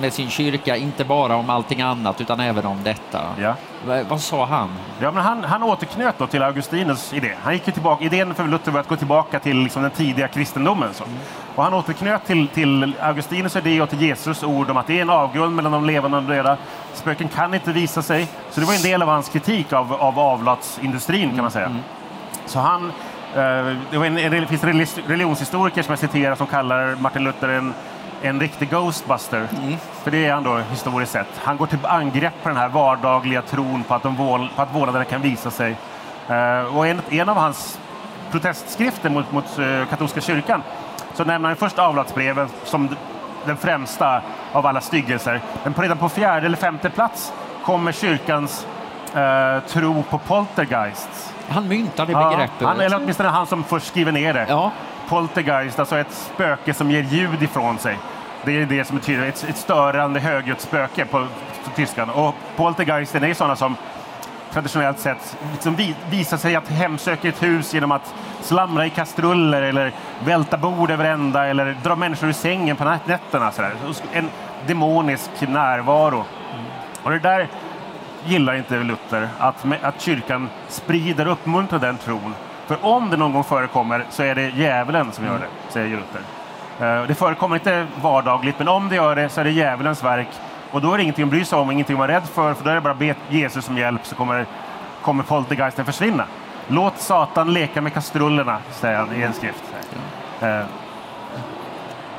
med 0.01 0.13
sin 0.13 0.29
kyrka, 0.29 0.77
inte 0.77 1.05
bara 1.05 1.35
om 1.35 1.49
allting 1.49 1.81
annat 1.81 2.21
utan 2.21 2.39
även 2.39 2.65
om 2.65 2.83
detta. 2.83 3.21
Ja. 3.39 3.55
Vad 3.85 4.21
sa 4.21 4.45
han? 4.45 4.69
Ja, 4.99 5.11
men 5.11 5.23
han, 5.23 5.43
han 5.43 5.63
återknöt 5.63 6.17
då 6.17 6.27
till 6.27 6.43
Augustinus 6.43 7.13
idé. 7.13 7.35
Han 7.43 7.53
gick 7.53 7.63
tillbaka, 7.63 8.03
idén 8.03 8.33
för 8.33 8.43
Luther 8.43 8.71
var 8.71 8.79
att 8.79 8.87
gå 8.87 8.95
tillbaka 8.95 9.39
till 9.39 9.57
liksom 9.57 9.81
den 9.81 9.91
tidiga 9.91 10.27
kristendomen. 10.27 10.93
Så. 10.93 11.03
Mm. 11.03 11.17
Och 11.55 11.63
han 11.63 11.73
återknöt 11.73 12.25
till, 12.25 12.47
till 12.47 12.95
Augustinus 12.99 13.55
idé 13.55 13.81
och 13.81 13.89
till 13.89 14.01
Jesus 14.01 14.43
ord 14.43 14.69
om 14.69 14.77
att 14.77 14.87
det 14.87 14.97
är 14.97 15.01
en 15.01 15.09
avgrund 15.09 15.55
mellan 15.55 15.71
de 15.71 15.85
levande 15.85 16.17
och 16.17 16.23
de 16.23 16.33
döda. 16.35 16.57
Spöken 16.93 17.27
kan 17.27 17.53
inte 17.53 17.71
visa 17.71 18.01
sig. 18.01 18.27
Så 18.51 18.59
det 18.59 18.65
var 18.65 18.73
en 18.73 18.81
del 18.81 19.01
av 19.01 19.07
hans 19.07 19.29
kritik 19.29 19.73
av, 19.73 19.93
av 19.93 20.19
avlatsindustrin 20.19 21.29
kan 21.29 21.41
man 21.41 21.51
säga. 21.51 21.65
Mm. 21.65 21.79
Så 22.45 22.59
han, 22.59 22.85
eh, 23.35 23.75
det, 23.91 23.97
var 23.97 24.05
en, 24.05 24.15
det 24.15 24.47
finns 24.47 24.63
religionshistoriker 25.07 25.81
som 25.81 25.91
jag 25.91 25.99
citerar 25.99 26.35
som 26.35 26.47
kallar 26.47 26.95
Martin 26.95 27.23
Luther 27.23 27.49
en 27.49 27.73
en 28.21 28.39
riktig 28.39 28.69
Ghostbuster. 28.69 29.47
Mm. 29.57 29.77
För 30.03 30.11
det 30.11 30.25
är 30.25 30.33
han 30.33 30.43
då 30.43 30.57
historiskt 30.57 31.11
sett. 31.11 31.27
Han 31.43 31.57
går 31.57 31.67
till 31.67 31.85
angrepp 31.85 32.33
på 32.43 32.49
den 32.49 32.57
här 32.57 32.69
vardagliga 32.69 33.41
tron 33.41 33.83
på 33.83 33.93
att, 33.93 34.03
de 34.03 34.15
vål, 34.15 34.49
på 34.55 34.61
att 34.61 34.75
vålnaderna 34.75 35.05
kan 35.05 35.21
visa 35.21 35.51
sig. 35.51 35.75
Uh, 36.29 36.77
och 36.77 36.87
en, 36.87 37.01
en 37.09 37.29
av 37.29 37.37
hans 37.37 37.79
protestskrifter 38.31 39.09
mot, 39.09 39.31
mot 39.31 39.59
uh, 39.59 39.85
katolska 39.85 40.21
kyrkan 40.21 40.63
så 41.13 41.23
nämner 41.23 41.49
han 41.49 41.55
först 41.55 41.79
avlatsbreven 41.79 42.49
som 42.63 42.89
den 43.45 43.57
främsta 43.57 44.21
av 44.51 44.65
alla 44.65 44.81
styggelser. 44.81 45.41
Men 45.63 45.73
redan 45.73 45.97
på 45.97 46.09
fjärde 46.09 46.45
eller 46.45 46.57
femte 46.57 46.89
plats 46.89 47.33
kommer 47.63 47.91
kyrkans 47.91 48.67
uh, 49.15 49.67
tro 49.67 50.03
på 50.03 50.17
poltergeists. 50.17 51.33
Han 51.49 51.67
myntade 51.67 52.13
begreppet. 52.13 52.51
Ja, 52.59 52.67
han, 52.67 52.79
eller 52.79 52.97
åtminstone 52.97 53.29
han 53.29 53.47
som 53.47 53.63
först 53.63 53.87
skriver 53.87 54.11
ner 54.11 54.33
det. 54.33 54.45
Ja 54.49 54.71
poltergeist, 55.11 55.79
alltså 55.79 55.97
ett 55.97 56.11
spöke 56.11 56.73
som 56.73 56.91
ger 56.91 57.03
ljud 57.03 57.43
ifrån 57.43 57.77
sig. 57.77 57.97
Det 58.45 58.61
är 58.61 58.65
det 58.65 58.85
som 58.85 58.97
betyder 58.97 59.25
ett, 59.25 59.45
ett 59.49 59.57
störande 59.57 60.19
högljutt 60.19 60.61
spöke 60.61 61.05
på, 61.05 61.27
på 61.63 61.69
tyskan. 61.75 62.09
Och 62.09 62.35
poltergeisten 62.55 63.23
är 63.23 63.33
sådana 63.33 63.55
som 63.55 63.75
traditionellt 64.51 64.99
sett 64.99 65.37
liksom 65.51 65.77
visar 66.09 66.37
sig 66.37 66.55
att 66.55 66.67
hemsöka 66.67 67.27
ett 67.27 67.43
hus 67.43 67.73
genom 67.73 67.91
att 67.91 68.13
slamra 68.41 68.85
i 68.85 68.89
kastruller 68.89 69.61
eller 69.61 69.91
välta 70.25 70.57
bord 70.57 70.91
över 70.91 71.05
ända 71.05 71.45
eller 71.45 71.77
dra 71.83 71.95
människor 71.95 72.29
ur 72.29 72.33
sängen 72.33 72.75
på 72.75 72.97
nätterna. 73.05 73.51
Sådär. 73.51 73.73
En 74.13 74.29
demonisk 74.67 75.29
närvaro. 75.39 76.25
Och 77.03 77.11
det 77.11 77.19
där 77.19 77.47
gillar 78.25 78.55
inte 78.55 78.79
Luther, 78.79 79.29
att, 79.39 79.65
att 79.81 80.01
kyrkan 80.01 80.49
sprider 80.67 81.25
och 81.25 81.33
uppmuntrar 81.33 81.79
den 81.79 81.97
tron 81.97 82.35
för 82.71 82.85
om 82.85 83.09
det 83.09 83.17
någon 83.17 83.33
gång 83.33 83.43
förekommer 83.43 84.05
så 84.09 84.23
är 84.23 84.35
det 84.35 84.49
djävulen 84.49 85.11
som 85.11 85.25
gör 85.25 85.39
det, 85.39 85.73
säger 85.73 85.89
Luther. 85.89 86.40
Eh, 86.79 87.03
det 87.03 87.15
förekommer 87.15 87.55
inte 87.55 87.87
vardagligt, 88.01 88.59
men 88.59 88.67
om 88.67 88.89
det 88.89 88.95
gör 88.95 89.15
det 89.15 89.29
så 89.29 89.41
är 89.41 89.45
det 89.45 89.51
djävulens 89.51 90.03
verk. 90.03 90.27
Och 90.71 90.81
då 90.81 90.93
är 90.93 90.97
det 90.97 91.03
ingenting 91.03 91.23
att 91.23 91.29
bry 91.29 91.45
sig 91.45 91.57
om, 91.57 91.71
ingenting 91.71 91.93
att 91.93 91.99
vara 91.99 92.11
rädd 92.11 92.23
för, 92.33 92.53
för 92.53 92.63
då 92.63 92.69
är 92.69 92.75
det 92.75 92.81
bara 92.81 92.93
att 92.93 92.99
be 92.99 93.15
Jesus 93.29 93.69
om 93.69 93.77
hjälp 93.77 94.05
så 94.05 94.15
kommer, 94.15 94.45
kommer 95.01 95.23
poltergeisten 95.23 95.85
försvinna. 95.85 96.25
Låt 96.67 96.97
Satan 96.97 97.53
leka 97.53 97.81
med 97.81 97.93
kastrullerna, 97.93 98.57
säger 98.71 98.97
han 98.97 99.15
i 99.15 99.21
en 99.21 99.33
skrift. 99.33 99.63
Eh, 100.41 100.61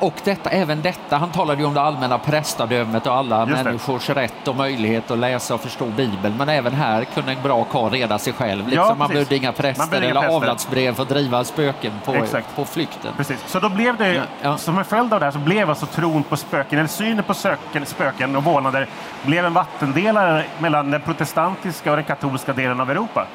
och 0.03 0.13
detta, 0.23 0.49
även 0.49 0.81
detta, 0.81 1.17
han 1.17 1.31
talade 1.31 1.61
ju 1.61 1.67
om 1.67 1.73
det 1.73 1.81
allmänna 1.81 2.17
prästadömet 2.17 3.07
och 3.07 3.13
alla 3.13 3.45
människors 3.45 4.09
rätt 4.09 4.47
och 4.47 4.55
möjlighet 4.55 5.11
att 5.11 5.17
läsa 5.17 5.53
och 5.53 5.61
förstå 5.61 5.85
Bibeln. 5.85 6.37
Men 6.37 6.49
även 6.49 6.73
här 6.73 7.03
kunde 7.03 7.31
en 7.31 7.41
bra 7.43 7.63
karl 7.63 7.91
reda 7.91 8.19
sig 8.19 8.33
själv. 8.33 8.67
Liksom 8.67 8.85
ja, 8.89 8.95
man 8.95 9.09
behövde 9.09 9.35
inga 9.35 9.51
präster 9.51 10.01
eller 10.01 10.13
präster. 10.13 10.35
avlatsbrev 10.35 10.95
för 10.95 11.03
att 11.03 11.09
driva 11.09 11.43
spöken 11.43 11.91
på, 12.05 12.25
på 12.55 12.65
flykten. 12.65 13.13
Precis. 13.17 13.43
Så 13.47 13.59
då 13.59 13.69
blev 13.69 13.97
det, 13.97 14.23
ja. 14.41 14.57
som 14.57 14.77
en 14.77 14.85
följd 14.85 15.13
av 15.13 15.19
det 15.19 15.25
här, 15.25 15.31
så 15.31 15.39
blev 15.39 15.69
alltså 15.69 15.85
tron 15.85 16.23
på 16.23 16.37
spöken, 16.37 16.79
eller 16.79 16.89
synen 16.89 17.23
på 17.23 17.33
söken, 17.33 17.85
spöken 17.85 18.35
och 18.35 18.43
vålnader, 18.43 18.87
blev 19.25 19.45
en 19.45 19.53
vattendelare 19.53 20.45
mellan 20.59 20.91
den 20.91 21.01
protestantiska 21.01 21.89
och 21.89 21.97
den 21.97 22.05
katolska 22.05 22.53
delen 22.53 22.79
av 22.79 22.91
Europa. 22.91 23.27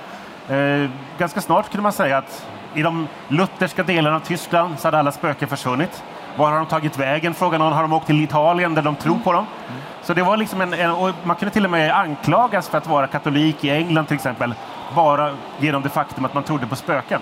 Eh, 0.48 0.90
ganska 1.18 1.40
snart 1.40 1.70
kunde 1.70 1.82
man 1.82 1.92
säga 1.92 2.18
att 2.18 2.46
i 2.74 2.82
de 2.82 3.08
lutherska 3.28 3.82
delarna 3.82 4.16
av 4.16 4.20
Tyskland 4.20 4.78
så 4.78 4.86
hade 4.86 4.98
alla 4.98 5.12
spöken 5.12 5.48
försvunnit. 5.48 6.02
Var 6.38 6.50
har 6.50 6.56
de 6.56 6.66
tagit 6.66 6.98
vägen? 6.98 7.34
Frågan 7.34 7.60
någon. 7.60 7.72
Har 7.72 7.82
de 7.82 7.92
åkt 7.92 8.06
till 8.06 8.24
Italien 8.24 8.74
där 8.74 8.82
de 8.82 8.96
tror 8.96 9.18
på 9.18 9.32
dem? 9.32 9.46
Mm. 9.68 9.80
Så 10.02 10.14
det 10.14 10.22
var 10.22 10.36
liksom 10.36 10.60
en, 10.60 10.74
en 10.74 11.14
man 11.24 11.36
kunde 11.36 11.52
till 11.52 11.64
och 11.64 11.70
med 11.70 11.96
anklagas 11.96 12.68
för 12.68 12.78
att 12.78 12.86
vara 12.86 13.06
katolik 13.06 13.64
i 13.64 13.70
England 13.70 14.06
till 14.06 14.14
exempel, 14.14 14.54
bara 14.94 15.34
genom 15.58 15.82
det 15.82 15.88
faktum 15.88 16.24
att 16.24 16.34
man 16.34 16.42
trodde 16.42 16.66
på 16.66 16.76
spöken. 16.76 17.20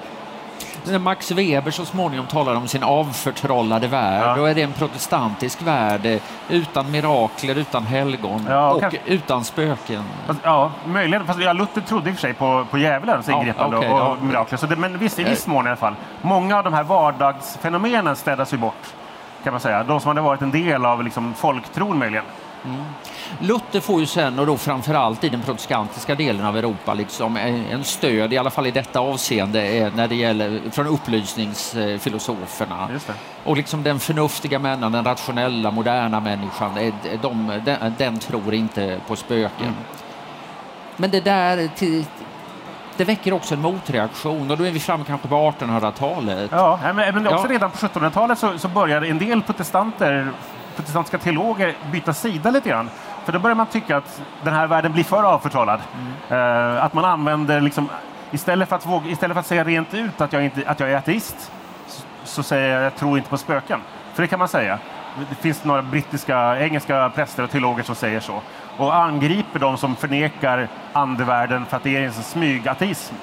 När 0.84 0.98
Max 0.98 1.30
Weber 1.30 1.70
så 1.70 1.84
småningom 1.84 2.26
talar 2.26 2.54
om 2.54 2.68
sin 2.68 2.82
avförtrollade 2.82 3.88
värld, 3.88 4.22
ja. 4.24 4.36
då 4.36 4.44
är 4.44 4.54
det 4.54 4.62
en 4.62 4.72
protestantisk 4.72 5.62
värld 5.62 6.06
eh, 6.06 6.20
utan 6.48 6.90
mirakler, 6.90 7.58
utan 7.58 7.82
helgon 7.82 8.46
ja, 8.48 8.70
och 8.70 8.80
kanske... 8.80 9.00
utan 9.06 9.44
spöken. 9.44 10.02
Fast, 10.26 10.40
ja, 10.42 10.70
möjligen. 10.86 11.26
Fast 11.26 11.40
ja, 11.40 11.52
Luther 11.52 11.80
trodde 11.80 12.10
i 12.10 12.12
och 12.12 12.16
för 12.16 12.20
sig 12.20 12.34
på, 12.34 12.66
på 12.70 12.78
djävulens 12.78 13.28
ingripande 13.28 13.76
okay, 13.76 13.90
och, 13.90 14.10
och 14.10 14.22
mirakler. 14.22 14.58
Så 14.58 14.66
det, 14.66 14.76
men 14.76 14.98
visst, 14.98 15.18
i 15.18 15.24
viss 15.24 15.46
mån 15.46 15.66
i 15.66 15.68
alla 15.68 15.76
fall. 15.76 15.94
Många 16.22 16.58
av 16.58 16.64
de 16.64 16.72
här 16.72 16.82
vardagsfenomenen 16.82 18.16
städas 18.16 18.52
ju 18.52 18.56
bort 18.56 18.94
kan 19.46 19.52
man 19.52 19.60
säga. 19.60 19.84
De 19.84 20.00
som 20.00 20.08
hade 20.08 20.20
varit 20.20 20.42
en 20.42 20.50
del 20.50 20.86
av 20.86 21.04
liksom, 21.04 21.34
folktron 21.34 21.98
möjligen. 21.98 22.24
Mm. 22.64 22.84
Luther 23.40 23.80
får 23.80 24.00
ju 24.00 24.06
sen, 24.06 24.38
och 24.38 24.46
då 24.46 24.56
framförallt 24.56 25.24
i 25.24 25.28
den 25.28 25.42
protestantiska 25.42 26.14
delen 26.14 26.46
av 26.46 26.56
Europa, 26.56 26.94
liksom 26.94 27.36
en 27.36 27.84
stöd, 27.84 28.32
i 28.32 28.38
alla 28.38 28.50
fall 28.50 28.66
i 28.66 28.70
detta 28.70 29.00
avseende, 29.00 29.92
när 29.94 30.08
det 30.08 30.14
gäller 30.14 30.70
från 30.70 30.86
upplysningsfilosoferna. 30.86 32.88
Och 33.44 33.56
liksom 33.56 33.82
den 33.82 34.00
förnuftiga 34.00 34.58
människan, 34.58 34.92
den 34.92 35.04
rationella, 35.04 35.70
moderna 35.70 36.20
människan, 36.20 36.92
de, 37.22 37.60
den, 37.64 37.94
den 37.98 38.18
tror 38.18 38.54
inte 38.54 39.00
på 39.08 39.16
spöken. 39.16 39.66
Mm. 39.66 39.74
Men 40.96 41.10
det 41.10 41.20
där 41.20 41.68
till, 41.76 42.04
det 42.96 43.04
väcker 43.04 43.32
också 43.32 43.54
en 43.54 43.60
motreaktion 43.60 44.50
och 44.50 44.58
då 44.58 44.64
är 44.64 44.70
vi 44.70 44.80
framme 44.80 45.04
kanske 45.06 45.28
på 45.28 45.34
1800-talet. 45.34 46.50
Ja, 46.52 46.78
men 46.94 47.26
också 47.26 47.46
ja. 47.46 47.52
redan 47.52 47.70
på 47.70 47.76
1700-talet 47.76 48.38
så, 48.38 48.58
så 48.58 48.68
började 48.68 49.06
en 49.06 49.18
del 49.18 49.42
protestanter, 49.42 50.28
protestantiska 50.76 51.18
teologer 51.18 51.74
byta 51.92 52.14
sida 52.14 52.50
lite 52.50 52.68
grann. 52.68 52.90
För 53.24 53.32
då 53.32 53.38
börjar 53.38 53.54
man 53.54 53.66
tycka 53.66 53.96
att 53.96 54.22
den 54.42 54.54
här 54.54 54.66
världen 54.66 54.92
blir 54.92 55.04
för 55.04 55.22
avförtrollad. 55.22 55.80
Mm. 56.30 56.40
Uh, 56.40 56.84
att 56.84 56.94
man 56.94 57.04
använder, 57.04 57.60
liksom, 57.60 57.88
istället, 58.30 58.68
för 58.68 58.76
att 58.76 58.86
våga, 58.86 59.10
istället 59.10 59.34
för 59.34 59.40
att 59.40 59.46
säga 59.46 59.64
rent 59.64 59.94
ut 59.94 60.20
att 60.20 60.32
jag, 60.32 60.44
inte, 60.44 60.62
att 60.66 60.80
jag 60.80 60.90
är 60.90 60.96
ateist, 60.96 61.52
så, 61.86 62.02
så 62.24 62.42
säger 62.42 62.74
jag 62.74 62.82
jag 62.82 62.96
tror 62.96 63.18
inte 63.18 63.30
på 63.30 63.38
spöken. 63.38 63.80
För 64.14 64.22
det 64.22 64.28
kan 64.28 64.38
man 64.38 64.48
säga. 64.48 64.78
Det 65.28 65.34
finns 65.34 65.64
några 65.64 65.82
brittiska, 65.82 66.60
engelska 66.60 67.10
präster 67.14 67.42
och 67.42 67.50
teologer 67.50 67.82
som 67.82 67.94
säger 67.94 68.20
så 68.20 68.42
och 68.76 68.94
angriper 68.94 69.58
de 69.58 69.76
som 69.76 69.96
förnekar 69.96 70.68
andevärlden 70.92 71.66
för 71.66 71.76
att 71.76 71.82
det 71.82 71.96
är 71.96 72.02
en 72.02 72.12
smygateism. 72.12 73.14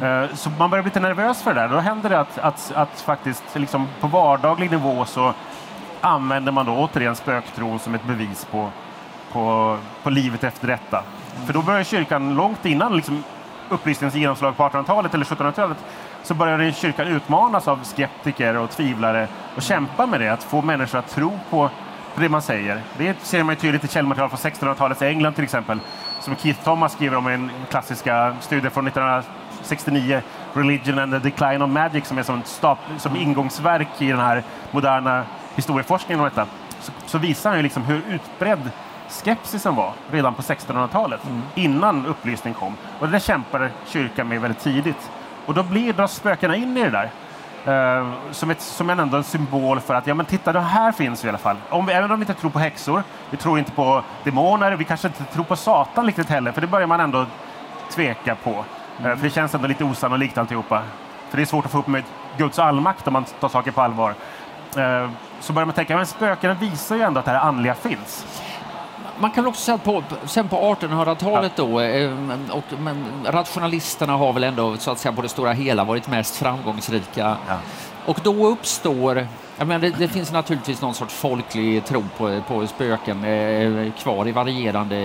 Mm. 0.00 0.28
Så 0.34 0.50
man 0.50 0.70
börjar 0.70 0.82
bli 0.82 0.90
lite 0.90 1.00
nervös 1.00 1.42
för 1.42 1.54
det 1.54 1.60
där. 1.60 1.68
Då 1.68 1.78
händer 1.78 2.10
det 2.10 2.20
att, 2.20 2.38
att, 2.38 2.72
att 2.74 3.00
faktiskt 3.00 3.44
liksom 3.54 3.88
på 4.00 4.06
vardaglig 4.06 4.70
nivå 4.70 5.04
så 5.04 5.34
använder 6.00 6.52
man 6.52 6.66
då 6.66 6.72
återigen 6.72 7.16
spöktron 7.16 7.78
som 7.78 7.94
ett 7.94 8.04
bevis 8.04 8.44
på, 8.44 8.70
på, 9.32 9.76
på 10.02 10.10
livet 10.10 10.44
efter 10.44 10.66
detta. 10.66 10.98
Mm. 10.98 11.46
För 11.46 11.52
då 11.52 11.62
börjar 11.62 11.84
kyrkan 11.84 12.34
långt 12.34 12.66
innan 12.66 12.96
liksom, 12.96 13.24
upplysningens 13.68 14.14
genomslag 14.14 14.56
på 14.56 14.62
1800-talet 14.62 15.14
eller 15.14 15.24
1700-talet 15.24 15.78
så 16.22 16.34
började 16.34 16.72
kyrkan 16.72 17.06
utmanas 17.06 17.68
av 17.68 17.84
skeptiker 17.84 18.56
och 18.56 18.70
tvivlare 18.70 19.28
och 19.56 19.62
kämpa 19.62 20.06
med 20.06 20.20
det, 20.20 20.28
att 20.28 20.42
få 20.42 20.62
människor 20.62 20.98
att 20.98 21.10
tro 21.10 21.38
på 21.50 21.70
det 22.16 22.28
man 22.28 22.42
säger. 22.42 22.82
Det 22.98 23.16
ser 23.22 23.42
man 23.42 23.56
tydligt 23.56 23.84
i 23.84 23.88
källmaterial 23.88 24.30
från 24.30 24.52
1600-talets 24.52 25.02
England 25.02 25.34
till 25.34 25.44
exempel, 25.44 25.80
som 26.20 26.36
Keith 26.36 26.64
Thomas 26.64 26.92
skriver 26.92 27.16
om 27.16 27.28
i 27.28 27.34
en 27.34 27.50
klassiska 27.70 28.36
studie 28.40 28.70
från 28.70 28.86
1969, 28.86 30.22
Religion 30.52 30.98
and 30.98 31.12
the 31.12 31.18
Decline 31.18 31.62
of 31.62 31.70
Magic, 31.70 32.06
som 32.06 32.18
är 32.18 32.22
som, 32.22 32.42
stap, 32.44 32.78
som 32.98 33.16
ingångsverk 33.16 33.88
i 34.02 34.08
den 34.08 34.20
här 34.20 34.42
moderna 34.70 35.24
historieforskningen 35.54 36.20
om 36.20 36.24
detta. 36.24 36.46
Så, 36.80 36.92
så 37.06 37.18
visar 37.18 37.50
han 37.50 37.62
liksom 37.62 37.82
hur 37.82 38.02
utbredd 38.08 38.70
skepsisen 39.08 39.74
var 39.74 39.92
redan 40.10 40.34
på 40.34 40.42
1600-talet, 40.42 41.20
mm. 41.24 41.42
innan 41.54 42.06
upplysning 42.06 42.54
kom. 42.54 42.76
Och 42.98 43.06
det 43.06 43.12
där 43.12 43.18
kämpade 43.18 43.70
kyrkan 43.86 44.28
med 44.28 44.40
väldigt 44.40 44.62
tidigt. 44.62 45.10
Och 45.50 45.56
då 45.56 45.62
blir, 45.62 45.92
dras 45.92 46.14
spökena 46.14 46.56
in 46.56 46.76
i 46.76 46.82
det 46.82 46.90
där. 46.90 47.10
Uh, 48.00 48.12
som, 48.30 48.50
ett, 48.50 48.60
som 48.60 48.90
en, 48.90 49.00
ändå 49.00 49.16
en 49.16 49.24
symbol 49.24 49.80
för 49.80 49.94
att 49.94 50.06
ja, 50.06 50.14
men 50.14 50.26
titta, 50.26 50.52
det 50.52 50.60
här 50.60 50.92
finns 50.92 51.24
i 51.24 51.28
alla 51.28 51.38
fall. 51.38 51.56
Om 51.68 51.86
vi, 51.86 51.92
även 51.92 52.10
om 52.10 52.20
vi 52.20 52.22
inte 52.22 52.40
tror 52.40 52.50
på 52.50 52.58
häxor, 52.58 53.02
vi 53.30 53.36
tror 53.36 53.58
inte 53.58 53.72
på 53.72 54.02
demoner, 54.24 54.72
vi 54.72 54.84
kanske 54.84 55.08
inte 55.08 55.24
tror 55.24 55.44
på 55.44 55.56
Satan 55.56 56.06
riktigt 56.06 56.28
heller, 56.28 56.52
för 56.52 56.60
det 56.60 56.66
börjar 56.66 56.86
man 56.86 57.00
ändå 57.00 57.26
tveka 57.90 58.34
på. 58.34 58.64
Mm. 58.98 59.10
Uh, 59.10 59.16
för 59.16 59.24
det 59.24 59.30
känns 59.30 59.54
ändå 59.54 59.68
lite 59.68 59.84
osannolikt 59.84 60.38
alltihopa. 60.38 60.82
För 61.30 61.36
det 61.36 61.42
är 61.42 61.46
svårt 61.46 61.64
att 61.64 61.72
få 61.72 61.78
upp 61.78 61.86
med 61.86 62.02
Guds 62.36 62.58
allmakt 62.58 63.06
om 63.06 63.12
man 63.12 63.24
tar 63.24 63.48
saker 63.48 63.70
på 63.70 63.80
allvar. 63.80 64.10
Uh, 64.10 65.10
så 65.40 65.52
börjar 65.52 65.66
man 65.66 65.74
tänka, 65.74 65.96
men 65.96 66.06
spökena 66.06 66.54
visar 66.54 66.96
ju 66.96 67.02
ändå 67.02 67.20
att 67.20 67.26
det 67.26 67.32
här 67.32 67.40
andliga 67.40 67.74
finns 67.74 68.26
man 69.20 69.30
kan 69.30 69.46
också 69.46 69.60
säga 69.60 69.74
att 69.74 69.84
på, 69.84 70.02
sen 70.26 70.48
på 70.48 70.56
1800-talet 70.56 71.52
ja. 71.56 71.64
då, 71.64 71.80
eh, 71.80 72.12
och, 72.50 72.80
men, 72.80 73.04
rationalisterna 73.24 74.12
har 74.12 74.32
väl 74.32 74.44
ändå 74.44 74.76
så 74.76 74.90
att 74.90 74.98
säga 74.98 75.12
på 75.12 75.22
det 75.22 75.28
stora 75.28 75.52
hela 75.52 75.84
varit 75.84 76.08
mest 76.08 76.36
framgångsrika. 76.36 77.36
Ja. 77.48 77.58
Och 78.06 78.20
då 78.22 78.46
uppstår 78.46 79.26
jag 79.60 79.66
menar, 79.66 79.80
det, 79.80 79.90
det, 79.98 80.08
finns 80.08 80.32
naturligtvis 80.32 80.80
någon 80.80 80.94
sorts 80.94 81.14
folklig 81.14 81.84
tro 81.84 82.04
på, 82.16 82.40
på 82.48 82.66
spöken 82.66 83.24
eh, 83.24 83.92
kvar 83.92 84.28
i 84.28 84.32
varierande 84.32 84.96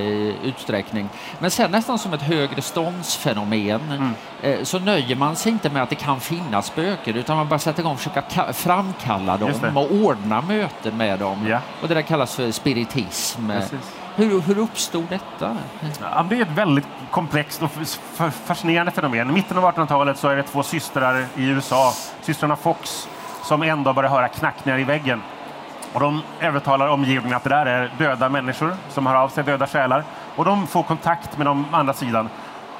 utsträckning. 0.43 1.09
Men 1.39 1.51
sen 1.51 1.71
nästan 1.71 1.99
som 1.99 2.13
ett 2.13 2.21
högre 2.21 2.61
ståndsfenomen 2.61 3.81
mm. 3.91 4.13
eh, 4.41 4.63
så 4.63 4.79
nöjer 4.79 5.15
man 5.15 5.35
sig 5.35 5.51
inte 5.51 5.69
med 5.69 5.83
att 5.83 5.89
det 5.89 5.95
kan 5.95 6.19
finnas 6.19 6.65
spöken 6.65 7.15
utan 7.15 7.37
man 7.37 7.49
bara 7.49 7.59
sätter 7.59 7.79
igång 7.79 7.93
och 7.93 7.99
försöka 7.99 8.53
framkalla 8.53 9.37
dem 9.37 9.77
och 9.77 9.91
ordna 9.91 10.41
möten 10.41 10.97
med 10.97 11.19
dem. 11.19 11.47
Ja. 11.47 11.59
Och 11.81 11.87
det 11.87 11.93
där 11.93 12.01
kallas 12.01 12.35
för 12.35 12.51
spiritism. 12.51 13.47
Precis. 13.47 14.04
Hur, 14.17 14.41
hur 14.41 14.57
uppstod 14.57 15.05
detta? 15.09 15.57
Ja, 16.01 16.25
det 16.29 16.37
är 16.37 16.41
ett 16.41 16.51
väldigt 16.51 16.87
komplext 17.11 17.63
och 17.63 17.71
fascinerande 18.45 18.91
fenomen. 18.91 19.29
I 19.29 19.33
mitten 19.33 19.57
av 19.57 19.63
1800-talet 19.63 20.17
så 20.17 20.27
är 20.27 20.35
det 20.35 20.43
två 20.43 20.63
systrar 20.63 21.25
i 21.35 21.45
USA, 21.45 21.93
systrarna 22.21 22.55
Fox, 22.55 23.07
som 23.43 23.63
en 23.63 23.83
dag 23.83 23.95
börjar 23.95 24.09
höra 24.09 24.27
knackningar 24.27 24.79
i 24.79 24.83
väggen. 24.83 25.21
Och 25.93 25.99
de 25.99 26.21
övertalar 26.39 26.87
omgivningen 26.87 27.37
att 27.37 27.43
det 27.43 27.49
där 27.49 27.65
är 27.65 27.91
döda 27.97 28.29
människor 28.29 28.75
som 28.89 29.05
har 29.05 29.15
av 29.15 29.29
sig 29.29 29.43
döda 29.43 29.67
själar. 29.67 30.03
Och 30.35 30.45
de 30.45 30.67
får 30.67 30.83
kontakt 30.83 31.37
med 31.37 31.47
de 31.47 31.65
andra 31.71 31.93
sidan 31.93 32.29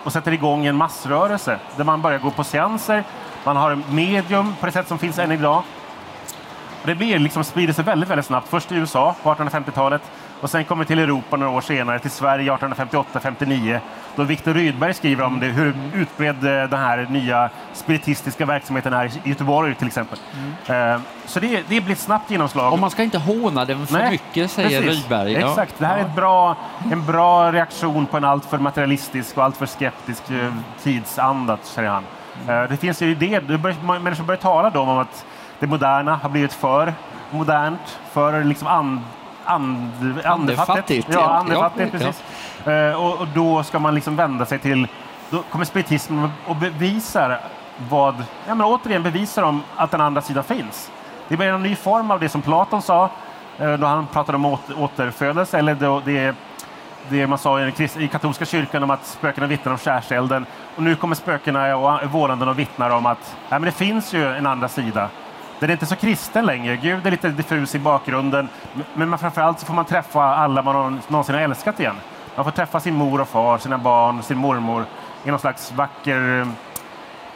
och 0.04 0.14
sätter 0.14 0.32
igång 0.32 0.66
en 0.66 0.76
massrörelse 0.76 1.60
där 1.76 1.84
man 1.84 2.02
börjar 2.02 2.20
gå 2.20 2.32
på 2.32 2.44
seanser. 2.44 3.04
Man 3.44 3.58
har 3.58 3.80
medium 3.90 4.56
på 4.60 4.66
det 4.66 4.72
sätt 4.72 4.88
som 4.88 4.98
finns 4.98 5.20
än 5.20 5.32
idag. 5.32 5.64
Och 6.82 6.88
det 6.88 6.96
blir 6.96 7.20
liksom, 7.20 7.44
sprider 7.44 7.74
sig 7.74 7.84
väldigt, 7.84 8.10
väldigt 8.10 8.26
snabbt. 8.26 8.48
Först 8.50 8.72
i 8.72 8.76
USA 8.76 9.16
på 9.24 9.34
1850-talet 9.34 10.02
och 10.42 10.50
sen 10.50 10.66
kommer 10.66 10.86
till 10.86 11.00
Europa 11.00 11.38
några 11.38 11.52
år 11.52 11.62
senare, 11.62 12.00
till 12.00 12.12
Sverige 12.12 12.52
1858-59, 12.52 13.80
då 14.16 14.24
Viktor 14.24 14.54
Rydberg 14.54 14.94
skriver 14.94 15.24
om 15.24 15.40
det, 15.40 15.48
hur 15.48 15.74
utbredd 15.94 16.36
eh, 16.36 16.70
den 16.70 16.80
här 16.80 17.08
nya 17.10 17.50
spiritistiska 17.74 18.46
verksamheten 18.46 18.94
är 18.94 19.06
i 19.06 19.30
Göteborg 19.30 19.76
till 19.76 19.88
exempel. 19.88 20.20
Mm. 20.68 21.02
Så 21.26 21.40
det, 21.40 21.64
det 21.68 21.82
blir 21.82 21.92
ett 21.92 22.00
snabbt 22.00 22.32
genomslag. 22.32 22.74
Och 22.74 22.80
man 22.80 22.90
ska 22.90 23.04
inte 23.04 23.18
håna 23.18 23.66
den 23.66 23.88
för 23.88 23.94
Nej, 23.94 24.12
mycket, 24.12 24.52
säger 24.52 24.82
precis. 24.82 25.04
Rydberg. 25.04 25.34
Ja. 25.34 25.50
Exakt, 25.50 25.76
det 25.78 25.86
här 25.86 25.98
är 25.98 26.02
ett 26.02 26.16
bra, 26.16 26.56
en 26.92 27.06
bra 27.06 27.52
reaktion 27.52 28.06
på 28.06 28.18
en 28.18 28.24
alltför 28.24 28.58
materialistisk 28.58 29.38
och 29.38 29.44
alltför 29.44 29.66
skeptisk 29.66 30.32
eh, 30.32 30.54
tidsanda, 30.84 31.58
säger 31.64 31.90
han. 31.90 32.04
Mm. 32.48 32.68
Det 32.70 32.78
finns 32.78 33.02
ju 33.02 33.12
idéer, 33.12 34.00
människor 34.00 34.24
börjar 34.24 34.42
tala 34.42 34.70
då 34.70 34.80
om 34.80 34.98
att 34.98 35.26
det 35.60 35.68
moderna 35.68 36.16
har 36.16 36.30
blivit 36.30 36.54
för 36.54 36.94
modernt, 37.32 38.00
för 38.12 38.44
liksom 38.44 38.68
and, 38.68 39.00
and, 39.46 40.22
andefattigt. 40.26 41.08
Ja, 41.12 41.30
andefattigt, 41.30 41.94
ja, 41.94 42.00
precis. 42.00 42.24
Ja. 42.64 42.98
Och, 42.98 43.22
och, 43.22 43.28
då 43.28 43.64
ska 43.64 43.80
man 43.80 43.96
liksom 43.96 44.16
vända 44.16 44.46
sig 44.46 44.60
till, 44.60 44.88
då 45.30 45.42
kommer 45.42 45.66
spiritismen 45.66 46.30
och 46.48 46.56
bevisar 46.56 47.40
vad, 47.90 48.16
ja 48.48 48.56
men 48.56 48.68
återigen 48.68 49.04
bevisar 49.04 49.42
de 49.42 49.64
att 49.76 49.92
den 49.92 50.02
andra 50.02 50.22
sidan 50.22 50.44
finns. 50.44 50.92
Det 51.28 51.38
blir 51.38 51.48
en 51.48 51.64
ny 51.64 51.76
form 51.76 52.12
av 52.12 52.20
det 52.20 52.30
som 52.30 52.42
Platon 52.42 52.82
sa 52.82 53.10
eh, 53.60 53.74
då 53.74 53.88
han 53.88 54.08
pratade 54.08 54.36
om 54.36 54.58
återfödelse, 54.78 55.58
eller 55.58 55.76
då 55.76 56.02
det, 56.06 56.36
det 57.10 57.28
man 57.28 57.38
sa 57.38 57.62
i 57.98 58.08
katolska 58.12 58.46
kyrkan 58.46 58.84
om 58.84 58.90
att 58.90 59.06
spökena 59.06 59.48
vittnar 59.48 59.72
om 59.72 59.78
skärselden. 59.78 60.46
Och 60.76 60.84
nu 60.84 60.96
kommer 60.96 61.16
spökena 61.16 61.78
och 61.78 62.12
vålanden 62.12 62.50
och 62.50 62.60
vittnar 62.60 62.90
om 62.90 63.06
att 63.06 63.36
ja, 63.50 63.60
men 63.60 63.62
det 63.62 63.72
finns 63.72 64.14
ju 64.14 64.34
en 64.34 64.46
andra 64.46 64.68
sida. 64.68 65.10
Den 65.60 65.70
är 65.70 65.74
inte 65.74 65.86
så 65.86 65.96
kristen 65.96 66.46
längre. 66.46 66.76
Gud 66.78 67.08
är 67.08 67.12
lite 67.12 67.30
diffus 67.30 67.76
i 67.76 67.80
bakgrunden. 67.80 68.50
Men 68.94 69.18
framförallt 69.18 69.60
så 69.60 69.66
får 69.66 69.74
man 69.74 69.86
träffa 69.86 70.24
alla 70.24 70.62
man 70.62 71.02
någonsin 71.08 71.36
har 71.36 71.42
älskat 71.42 71.80
igen. 71.80 71.96
Man 72.36 72.46
får 72.46 72.52
träffa 72.52 72.80
sin 72.80 72.96
mor 72.96 73.22
och 73.22 73.28
far, 73.28 73.58
sina 73.58 73.78
barn, 73.78 74.24
sin 74.24 74.38
mormor 74.38 74.86
i 75.24 75.30
någon 75.30 75.40
slags 75.40 75.72
vacker 75.72 76.40
eh, 76.40 76.48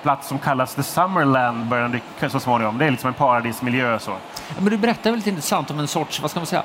plats 0.01 0.27
som 0.27 0.39
kallas 0.39 0.75
The 0.75 0.83
Summerland 0.83 1.65
börjar 1.65 2.29
så 2.29 2.39
småningom. 2.39 2.77
Det 2.77 2.85
är 2.85 2.91
liksom 2.91 3.07
en 3.07 3.13
paradismiljö. 3.13 3.99
Så. 3.99 4.15
Men 4.59 4.65
du 4.69 4.77
berättar 4.77 5.11
väldigt 5.11 5.27
intressant 5.27 5.71
om 5.71 5.79
en 5.79 5.87
sorts, 5.87 6.21
vad 6.21 6.31
ska 6.31 6.39
man 6.39 6.47
säga, 6.47 6.63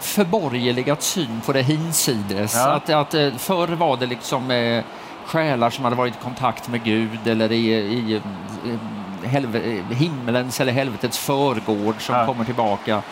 förborgerligad 0.00 1.02
syn 1.02 1.40
på 1.46 1.52
det 1.52 1.62
hinsides. 1.62 2.54
Ja. 2.54 2.68
Att, 2.68 2.90
att 2.90 3.14
eh, 3.14 3.32
förr 3.34 3.68
var 3.68 3.96
det 3.96 4.06
liksom 4.06 4.50
eh, 4.50 4.84
själar 5.26 5.70
som 5.70 5.84
hade 5.84 5.96
varit 5.96 6.14
i 6.14 6.22
kontakt 6.22 6.68
med 6.68 6.84
Gud 6.84 7.26
eller 7.26 7.52
i, 7.52 7.72
i, 7.72 8.22
i 8.64 8.78
himmelens 9.90 10.60
eller 10.60 10.72
helvetets 10.72 11.18
förgård 11.18 11.94
som 11.98 12.14
ja. 12.14 12.26
kommer 12.26 12.44
tillbaka. 12.44 13.02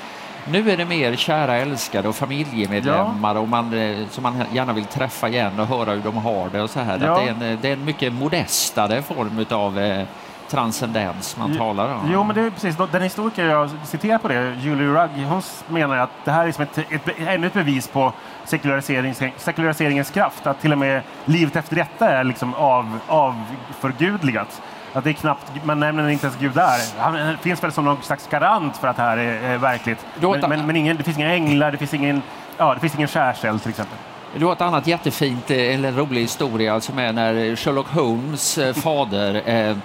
Nu 0.49 0.71
är 0.71 0.77
det 0.77 0.85
mer 0.85 1.17
kära 1.17 1.57
älskade 1.57 2.09
och 2.09 2.17
familjemedlemmar 2.17 3.35
ja. 3.35 3.41
och 3.41 3.49
man, 3.49 3.75
eh, 3.75 4.09
som 4.11 4.23
man 4.23 4.45
gärna 4.53 4.73
vill 4.73 4.85
träffa 4.85 5.29
igen 5.29 5.61
och 5.61 5.67
höra 5.67 5.91
hur 5.93 6.03
de 6.03 6.17
har 6.17 6.49
det 6.53 6.63
och 6.63 6.71
så 6.71 6.81
här. 6.81 6.99
Ja. 7.03 7.13
Att 7.13 7.39
det, 7.41 7.47
är 7.47 7.51
en, 7.51 7.59
det 7.63 7.69
är 7.69 7.73
en 7.73 7.85
mycket 7.85 8.13
modestare 8.13 9.03
form 9.03 9.47
av 9.51 9.79
eh, 9.79 10.07
transcendens 10.49 11.37
man 11.37 11.57
talar 11.57 11.95
om. 11.95 12.11
Jo, 12.13 12.25
men 12.25 12.37
det 12.37 12.43
är 12.43 12.51
precis. 12.51 12.77
Den 12.93 13.03
historiker 13.03 13.45
jag 13.45 13.71
citerar 13.85 14.19
på 14.19 14.29
det, 14.29 14.55
Julie 14.61 14.87
Rugg, 14.87 15.27
hon 15.29 15.43
menar 15.69 15.97
att 15.97 16.11
det 16.25 16.31
här 16.31 16.43
är 16.43 16.47
liksom 16.47 16.63
ett, 16.63 16.79
ett, 16.79 17.19
ännu 17.19 17.47
ett 17.47 17.53
bevis 17.53 17.89
på 17.89 18.13
sekulariseringens, 18.45 19.23
sekulariseringens 19.37 20.11
kraft. 20.11 20.47
Att 20.47 20.61
till 20.61 20.73
och 20.73 20.79
med 20.79 21.03
livet 21.25 21.57
efter 21.57 21.77
detta 21.77 22.09
är 22.09 22.25
liksom 22.25 22.55
av, 22.55 22.99
avförgudligat. 23.07 24.63
Att 24.97 25.05
det 25.05 25.11
är 25.11 25.15
knappt, 25.15 25.53
man 25.65 25.81
nämner 25.81 26.09
inte 26.09 26.27
ens 26.27 26.39
Gud 26.39 26.53
där. 26.53 26.81
Han 26.99 27.39
finns 27.39 27.65
väl 27.65 27.73
som 27.73 27.85
någon 27.85 28.03
slags 28.03 28.29
garant 28.29 28.77
för 28.77 28.89
att 28.89 28.97
det 28.97 29.03
här 29.03 29.17
är, 29.17 29.43
är 29.43 29.59
verkligt. 29.59 30.07
Men, 30.21 30.41
men, 30.41 30.67
men 30.67 30.77
ingen, 30.77 30.97
det 30.97 31.03
finns 31.03 31.19
inga 31.19 31.35
änglar, 31.35 31.73
det 31.73 31.79
finns 31.79 31.95
ingen, 31.95 32.23
ja, 32.57 32.75
det 32.75 32.81
finns 32.81 32.95
ingen 32.95 33.09
skärseld 33.09 33.63
till 33.63 33.71
exempel. 33.71 33.97
Det 34.39 34.45
var 34.45 34.53
ett 34.53 34.61
annat 34.61 34.87
jättefint, 34.87 35.51
eh, 35.51 35.75
eller 35.75 35.93
rolig 35.93 36.21
historia 36.21 36.81
som 36.81 36.99
är 36.99 37.13
när 37.13 37.57
Sherlock 37.57 37.89
Holmes 37.89 38.59
eh, 38.59 38.75
fader 38.83 39.35
eh, 39.35 39.77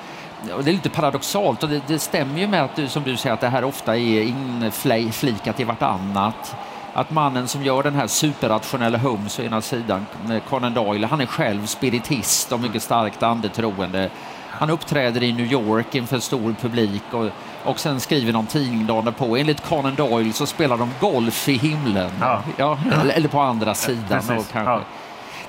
det 0.63 0.69
är 0.69 0.73
lite 0.73 0.89
paradoxalt 0.89 1.63
och 1.63 1.69
det, 1.69 1.81
det, 1.87 1.99
stämmer 1.99 2.39
ju 2.39 2.47
med 2.47 2.63
att 2.63 2.75
du, 2.75 2.87
som 2.87 3.03
du 3.03 3.17
säger 3.17 3.33
att 3.33 3.41
det 3.41 3.49
här 3.49 3.63
ofta 3.63 3.97
är 3.97 4.33
inflikat 4.97 5.59
i 5.59 5.63
vartannat. 5.63 6.55
Att 6.93 7.11
mannen 7.11 7.47
som 7.47 7.63
gör 7.63 7.83
den 7.83 7.95
här 7.95 8.07
superrationella 8.07 8.97
Holmes 8.97 9.39
å 9.39 9.41
ena 9.41 9.61
sidan, 9.61 10.05
Conan 10.49 10.73
Doyle, 10.73 11.07
han 11.07 11.21
är 11.21 11.25
själv 11.25 11.65
spiritist 11.65 12.51
och 12.51 12.59
mycket 12.59 12.83
starkt 12.83 13.23
andetroende. 13.23 14.09
Han 14.51 14.69
uppträder 14.69 15.23
i 15.23 15.33
New 15.33 15.51
York 15.51 15.95
inför 15.95 16.19
stor 16.19 16.55
publik 16.61 17.03
och, 17.11 17.29
och 17.63 17.79
sen 17.79 17.99
skriver 17.99 18.33
någon 18.33 18.45
tidning 18.45 18.85
dagen 18.85 19.13
på. 19.13 19.37
Enligt 19.37 19.69
Conan 19.69 19.95
Doyle 19.95 20.33
så 20.33 20.45
spelar 20.45 20.77
de 20.77 20.91
golf 20.99 21.49
i 21.49 21.53
himlen. 21.53 22.11
Ja. 22.19 22.41
ja 22.57 22.77
eller, 23.13 23.29
på 23.29 23.39
andra 23.39 23.73
sidan. 23.73 24.03
Ja, 24.09 24.19
kanske. 24.27 24.59
Ja. 24.59 24.81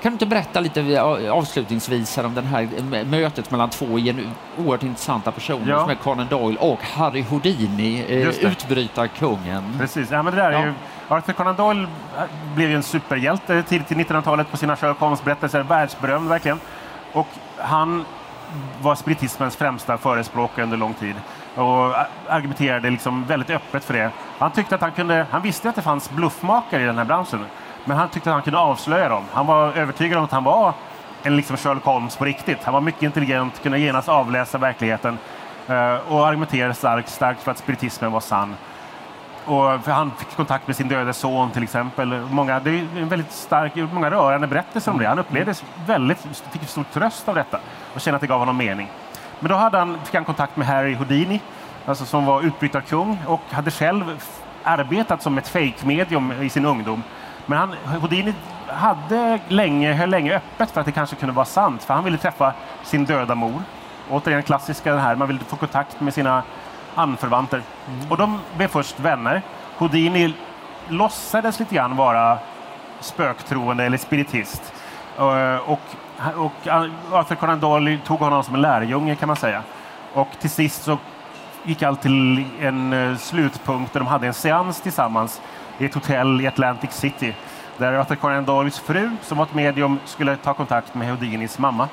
Kan 0.01 0.11
du 0.11 0.13
inte 0.13 0.25
berätta 0.25 0.59
lite 0.59 1.01
avslutningsvis 1.31 2.17
om 2.17 2.33
det 2.35 2.41
här 2.41 3.03
mötet 3.03 3.51
mellan 3.51 3.69
två 3.69 3.85
oerhört 3.85 4.83
intressanta 4.83 5.31
personer 5.31 5.71
ja. 5.71 5.81
som 5.81 5.89
är 5.89 5.95
Conan 5.95 6.27
Doyle 6.29 6.57
och 6.57 6.79
Harry 6.81 7.21
Houdini, 7.21 8.05
eh, 8.09 8.47
utbrytarkungen? 8.47 9.63
Precis, 9.79 10.11
ja, 10.11 10.23
men 10.23 10.35
det 10.35 10.41
där 10.41 10.51
är 10.51 10.65
ju 10.65 10.73
Arthur 11.07 11.33
Conan 11.33 11.55
Doyle 11.55 11.87
blev 12.55 12.69
ju 12.69 12.75
en 12.75 12.83
superhjälte 12.83 13.63
tidigt 13.63 13.91
i 13.91 13.95
1900-talet 13.95 14.51
på 14.51 14.57
sina 14.57 14.75
Sherlock 14.75 14.99
Holmes-berättelser, 14.99 15.63
världsberömd 15.63 16.29
verkligen. 16.29 16.59
Och 17.13 17.27
han 17.57 18.05
var 18.81 18.95
spiritismens 18.95 19.55
främsta 19.55 19.97
förespråkare 19.97 20.63
under 20.63 20.77
lång 20.77 20.93
tid 20.93 21.15
och 21.55 21.95
argumenterade 22.29 22.89
liksom 22.89 23.25
väldigt 23.25 23.49
öppet 23.49 23.83
för 23.83 23.93
det. 23.93 24.11
Han 24.37 24.51
tyckte 24.51 24.75
att 24.75 24.81
han 24.81 24.91
kunde, 24.91 25.25
han 25.31 25.41
visste 25.41 25.69
att 25.69 25.75
det 25.75 25.81
fanns 25.81 26.09
bluffmakare 26.09 26.83
i 26.83 26.85
den 26.85 26.97
här 26.97 27.05
branschen, 27.05 27.45
men 27.85 27.97
han 27.97 28.09
tyckte 28.09 28.29
att 28.29 28.33
han 28.33 28.43
kunde 28.43 28.59
avslöja 28.59 29.09
dem. 29.09 29.23
Han 29.31 29.47
var 29.47 29.73
övertygad 29.73 30.17
om 30.17 30.23
att 30.23 30.31
han 30.31 30.43
var 30.43 30.73
en 31.23 31.35
liksom 31.35 31.57
Sherlock 31.57 31.83
Holmes 31.83 32.15
på 32.15 32.25
riktigt. 32.25 32.63
Han 32.63 32.73
var 32.73 32.81
mycket 32.81 33.03
intelligent, 33.03 33.63
kunde 33.63 33.79
genast 33.79 34.09
avläsa 34.09 34.57
verkligheten 34.57 35.17
eh, 35.67 35.95
och 35.95 36.27
argumenterade 36.27 36.73
starkt, 36.73 37.09
starkt 37.09 37.43
för 37.43 37.51
att 37.51 37.57
spiritismen 37.57 38.11
var 38.11 38.19
sann. 38.19 38.55
Och 39.45 39.79
han 39.79 40.11
fick 40.17 40.35
kontakt 40.35 40.67
med 40.67 40.75
sin 40.75 40.87
döde 40.87 41.13
son 41.13 41.51
till 41.51 41.63
exempel. 41.63 42.21
Många, 42.29 42.59
det 42.59 42.69
är 42.69 42.87
en 42.97 43.09
väldigt 43.09 43.31
stark, 43.31 43.75
många 43.75 44.11
rörande 44.11 44.47
berättelser 44.47 44.91
om 44.91 44.97
det. 44.97 45.07
Han 45.07 45.19
upplevde 45.19 45.53
väldigt, 45.85 46.27
fick 46.51 46.69
stor 46.69 46.85
tröst 46.93 47.29
av 47.29 47.35
detta 47.35 47.59
och 47.93 48.01
kände 48.01 48.15
att 48.15 48.21
det 48.21 48.27
gav 48.27 48.39
honom 48.39 48.57
mening. 48.57 48.89
Men 49.39 49.49
då 49.49 49.55
hade 49.55 49.77
han, 49.77 49.97
fick 50.05 50.15
han 50.15 50.25
kontakt 50.25 50.57
med 50.57 50.67
Harry 50.67 50.95
Houdini, 50.95 51.41
alltså 51.85 52.05
som 52.05 52.25
var 52.25 52.41
utbrytarkung 52.41 53.17
och 53.27 53.41
hade 53.51 53.71
själv 53.71 54.21
arbetat 54.63 55.21
som 55.21 55.37
ett 55.37 55.47
fake-medium 55.47 56.31
i 56.31 56.49
sin 56.49 56.65
ungdom. 56.65 57.03
Men 57.45 57.57
han, 57.57 57.73
Houdini 58.01 58.33
hade 58.67 59.39
länge, 59.47 59.93
höll 59.93 60.09
länge 60.09 60.35
öppet 60.35 60.71
för 60.71 60.79
att 60.79 60.85
det 60.85 60.91
kanske 60.91 61.15
kunde 61.15 61.33
vara 61.33 61.45
sant, 61.45 61.83
för 61.83 61.93
han 61.93 62.03
ville 62.03 62.17
träffa 62.17 62.53
sin 62.83 63.05
döda 63.05 63.35
mor. 63.35 63.61
Återigen 64.09 64.43
klassiska 64.43 64.93
det 64.93 64.99
här, 64.99 65.15
man 65.15 65.27
vill 65.27 65.39
få 65.39 65.55
kontakt 65.55 66.01
med 66.01 66.13
sina 66.13 66.43
anförvanter. 66.95 67.61
Mm. 67.87 68.11
Och 68.11 68.17
de 68.17 68.39
blev 68.57 68.67
först 68.67 68.99
vänner. 68.99 69.41
Houdini 69.77 70.33
låtsades 70.89 71.59
lite 71.59 71.75
grann 71.75 71.95
vara 71.95 72.37
spöktroende 72.99 73.83
eller 73.83 73.97
spiritist. 73.97 74.73
Eh, 75.17 75.55
och, 75.55 75.79
och 76.35 76.67
eh, 76.67 76.85
Arthur 77.11 77.35
Conan 77.35 77.59
Doyle 77.59 77.99
tog 78.05 78.19
honom 78.19 78.43
som 78.43 78.55
en 78.55 78.61
lärjunge 78.61 79.15
kan 79.15 79.27
man 79.27 79.35
säga. 79.35 79.63
Och 80.13 80.27
till 80.39 80.49
sist 80.49 80.83
så 80.83 80.97
gick 81.63 81.83
allt 81.83 82.01
till 82.01 82.45
en 82.61 82.93
eh, 82.93 83.17
slutpunkt 83.17 83.93
där 83.93 83.99
de 83.99 84.07
hade 84.07 84.27
en 84.27 84.33
seans 84.33 84.81
tillsammans 84.81 85.41
i 85.77 85.85
ett 85.85 85.93
hotell 85.93 86.41
i 86.41 86.47
Atlantic 86.47 86.91
City. 86.91 87.35
Där 87.77 87.93
Arthur 87.93 88.15
Conan 88.15 88.45
Doyles 88.45 88.79
fru, 88.79 89.11
som 89.21 89.37
var 89.37 89.45
ett 89.45 89.53
medium, 89.53 89.99
skulle 90.05 90.35
ta 90.35 90.53
kontakt 90.53 90.95
med 90.95 91.09
Houdinis 91.09 91.59
mamma. 91.59 91.87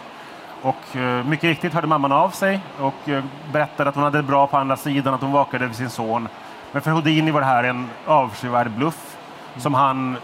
Och 0.62 0.96
eh, 0.96 1.24
mycket 1.24 1.44
riktigt 1.44 1.74
hörde 1.74 1.86
mamman 1.86 2.12
av 2.12 2.30
sig 2.30 2.60
och 2.80 3.08
eh, 3.08 3.24
berättade 3.52 3.88
att 3.88 3.94
hon 3.94 4.04
hade 4.04 4.18
det 4.18 4.22
bra 4.22 4.46
på 4.46 4.56
andra 4.56 4.76
sidan, 4.76 5.14
att 5.14 5.20
hon 5.20 5.32
vakade 5.32 5.64
över 5.64 5.74
sin 5.74 5.90
son. 5.90 6.28
Men 6.72 6.82
för 6.82 6.90
Houdini 6.90 7.30
var 7.30 7.40
det 7.40 7.46
här 7.46 7.64
en 7.64 7.88
avskyvärd 8.06 8.70
bluff 8.70 9.16
mm. 9.52 9.60
som, 9.60 9.74
han, 9.74 10.16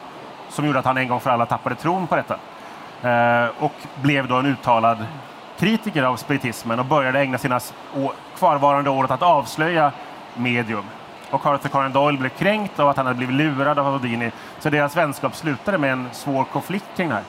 som 0.48 0.66
gjorde 0.66 0.78
att 0.78 0.84
han 0.84 0.96
en 0.96 1.08
gång 1.08 1.20
för 1.20 1.30
alla 1.30 1.46
tappade 1.46 1.74
tron 1.74 2.06
på 2.06 2.16
detta. 2.16 2.38
Eh, 3.02 3.50
och 3.58 3.72
blev 4.02 4.28
då 4.28 4.36
en 4.36 4.46
uttalad 4.46 5.06
kritiker 5.58 6.02
av 6.02 6.16
spiritismen 6.16 6.78
och 6.78 6.86
började 6.86 7.20
ägna 7.20 7.38
sina 7.38 7.60
kvarvarande 8.38 8.90
år 8.90 9.04
åt 9.04 9.10
att 9.10 9.22
avslöja 9.22 9.92
medium. 10.34 10.84
Och 11.30 11.46
Arthur 11.46 11.68
Conan 11.68 11.92
Doyle 11.92 12.18
blev 12.18 12.28
kränkt 12.28 12.80
av 12.80 12.88
att 12.88 12.96
han 12.96 13.06
hade 13.06 13.16
blivit 13.16 13.36
lurad 13.36 13.78
av 13.78 13.92
Houdini. 13.92 14.30
Så 14.58 14.70
deras 14.70 14.96
vänskap 14.96 15.34
slutade 15.34 15.78
med 15.78 15.92
en 15.92 16.08
svår 16.12 16.44
konflikt 16.44 16.86
kring 16.96 17.08
det 17.08 17.14
här. 17.14 17.24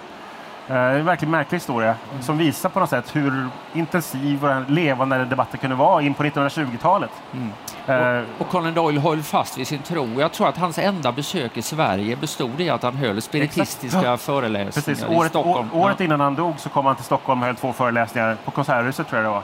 Eh, 0.70 0.76
en 0.76 1.06
verkligen 1.06 1.32
märklig 1.32 1.56
historia 1.56 1.96
mm. 2.12 2.24
som 2.24 2.38
visar 2.38 2.70
på 2.70 2.80
något 2.80 2.90
sätt 2.90 3.16
hur 3.16 3.50
intensiv 3.74 4.46
och 4.46 4.70
levande 4.70 5.26
debatten 5.26 5.60
kunde 5.60 5.76
vara 5.76 6.02
in 6.02 6.14
på 6.14 6.24
1920-talet. 6.24 7.10
Mm. 7.34 7.52
Uh, 7.90 8.24
och, 8.36 8.42
och 8.42 8.50
Conan 8.50 8.74
Doyle 8.74 9.00
höll 9.00 9.24
fast 9.24 9.58
vid 9.58 9.68
sin 9.68 9.80
tro. 9.80 10.20
Jag 10.20 10.32
tror 10.32 10.50
att 10.50 10.58
hans 10.58 10.78
enda 10.78 11.12
besök 11.12 11.58
i 11.58 11.62
Sverige 11.62 12.16
bestod 12.16 12.62
i 12.62 12.70
att 12.70 12.84
han 12.84 12.96
höll 12.96 13.22
spiritistiska 13.22 14.04
ja. 14.04 14.18
föreläsningar 14.18 14.72
Precis. 14.72 15.06
Året, 15.10 15.26
i 15.26 15.30
Stockholm. 15.30 15.70
Året 15.74 15.96
ja. 16.00 16.06
innan 16.06 16.20
han 16.20 16.36
dog 16.36 16.60
så 16.60 16.70
kom 16.70 16.86
han 16.86 16.96
till 16.96 17.06
Stockholm 17.06 17.42
och 17.42 17.46
höll 17.46 17.56
två 17.56 17.74
föreläsningar 17.74 18.38
på 18.46 18.52
Konserthuset 18.52 19.08
tror 19.08 19.24
jag 19.24 19.32
det 19.32 19.36
var. 19.36 19.44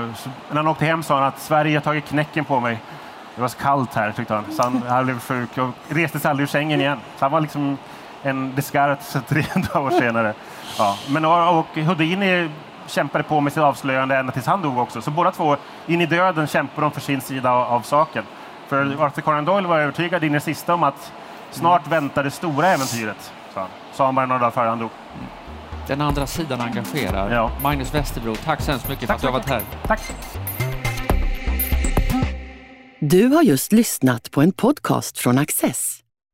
Uh, 0.00 0.10
när 0.48 0.56
han 0.56 0.68
åkte 0.68 0.84
hem 0.84 1.02
sa 1.02 1.14
han 1.14 1.24
att 1.24 1.40
Sverige 1.40 1.76
har 1.76 1.82
tagit 1.82 2.04
knäcken 2.04 2.44
på 2.44 2.60
mig. 2.60 2.78
Det 3.34 3.40
var 3.40 3.48
så 3.48 3.58
kallt 3.58 3.94
här 3.94 4.12
tyckte 4.12 4.34
han, 4.34 4.44
så 4.50 4.62
han, 4.62 4.82
han 4.88 5.04
blev 5.04 5.20
sjuk 5.20 5.58
och 5.58 5.70
reste 5.88 6.20
sig 6.20 6.30
aldrig 6.30 6.44
ur 6.44 6.50
sängen 6.50 6.80
igen. 6.80 6.98
Så 7.18 7.24
han 7.24 7.32
var 7.32 7.40
liksom 7.40 7.78
en 8.22 8.54
Descartes 8.54 9.16
tre 9.28 9.40
år 9.74 9.90
senare. 9.90 10.34
Ja. 10.78 10.96
Men, 11.08 11.24
och 11.24 11.76
Houdini 11.76 12.50
kämpade 12.86 13.24
på 13.24 13.40
med 13.40 13.52
sitt 13.52 13.62
avslöjande 13.62 14.16
ända 14.16 14.32
tills 14.32 14.46
han 14.46 14.62
dog 14.62 14.78
också. 14.78 15.02
Så 15.02 15.10
båda 15.10 15.30
två, 15.32 15.56
in 15.86 16.00
i 16.00 16.06
döden, 16.06 16.46
kämpade 16.46 16.86
de 16.86 16.92
för 16.92 17.00
sin 17.00 17.20
sida 17.20 17.50
av, 17.52 17.72
av 17.72 17.80
saken. 17.80 18.24
För 18.68 19.04
Arthur 19.04 19.22
Conan 19.22 19.44
Doyle 19.44 19.66
var 19.66 19.78
övertygad 19.78 20.24
in 20.24 20.34
i 20.34 20.40
sista 20.40 20.74
om 20.74 20.82
att 20.82 21.12
snart 21.50 21.86
mm. 21.86 21.90
väntar 21.90 22.24
det 22.24 22.30
stora 22.30 22.68
äventyret. 22.68 23.32
Sa 23.54 23.60
han, 23.60 23.68
sa 23.92 24.04
han 24.04 24.14
bara 24.14 24.26
några 24.26 24.40
dagar 24.40 24.50
före 24.50 24.68
han 24.68 24.78
dog. 24.78 24.90
Den 25.86 26.00
andra 26.00 26.26
sidan 26.26 26.60
engagerar. 26.60 27.30
Ja. 27.30 27.50
Magnus 27.62 27.94
Westerbro, 27.94 28.34
tack 28.36 28.60
så 28.60 28.70
hemskt 28.70 28.88
mycket 28.88 29.08
tack 29.08 29.20
för 29.20 29.28
att 29.28 29.44
du 29.44 29.48
har 29.48 29.56
varit 29.56 29.64
här. 29.64 29.86
Tack. 29.86 30.00
Du 33.00 33.28
har 33.28 33.42
just 33.42 33.72
lyssnat 33.72 34.30
på 34.30 34.42
en 34.42 34.52
podcast 34.52 35.18
från 35.18 35.38
Access. 35.38 35.99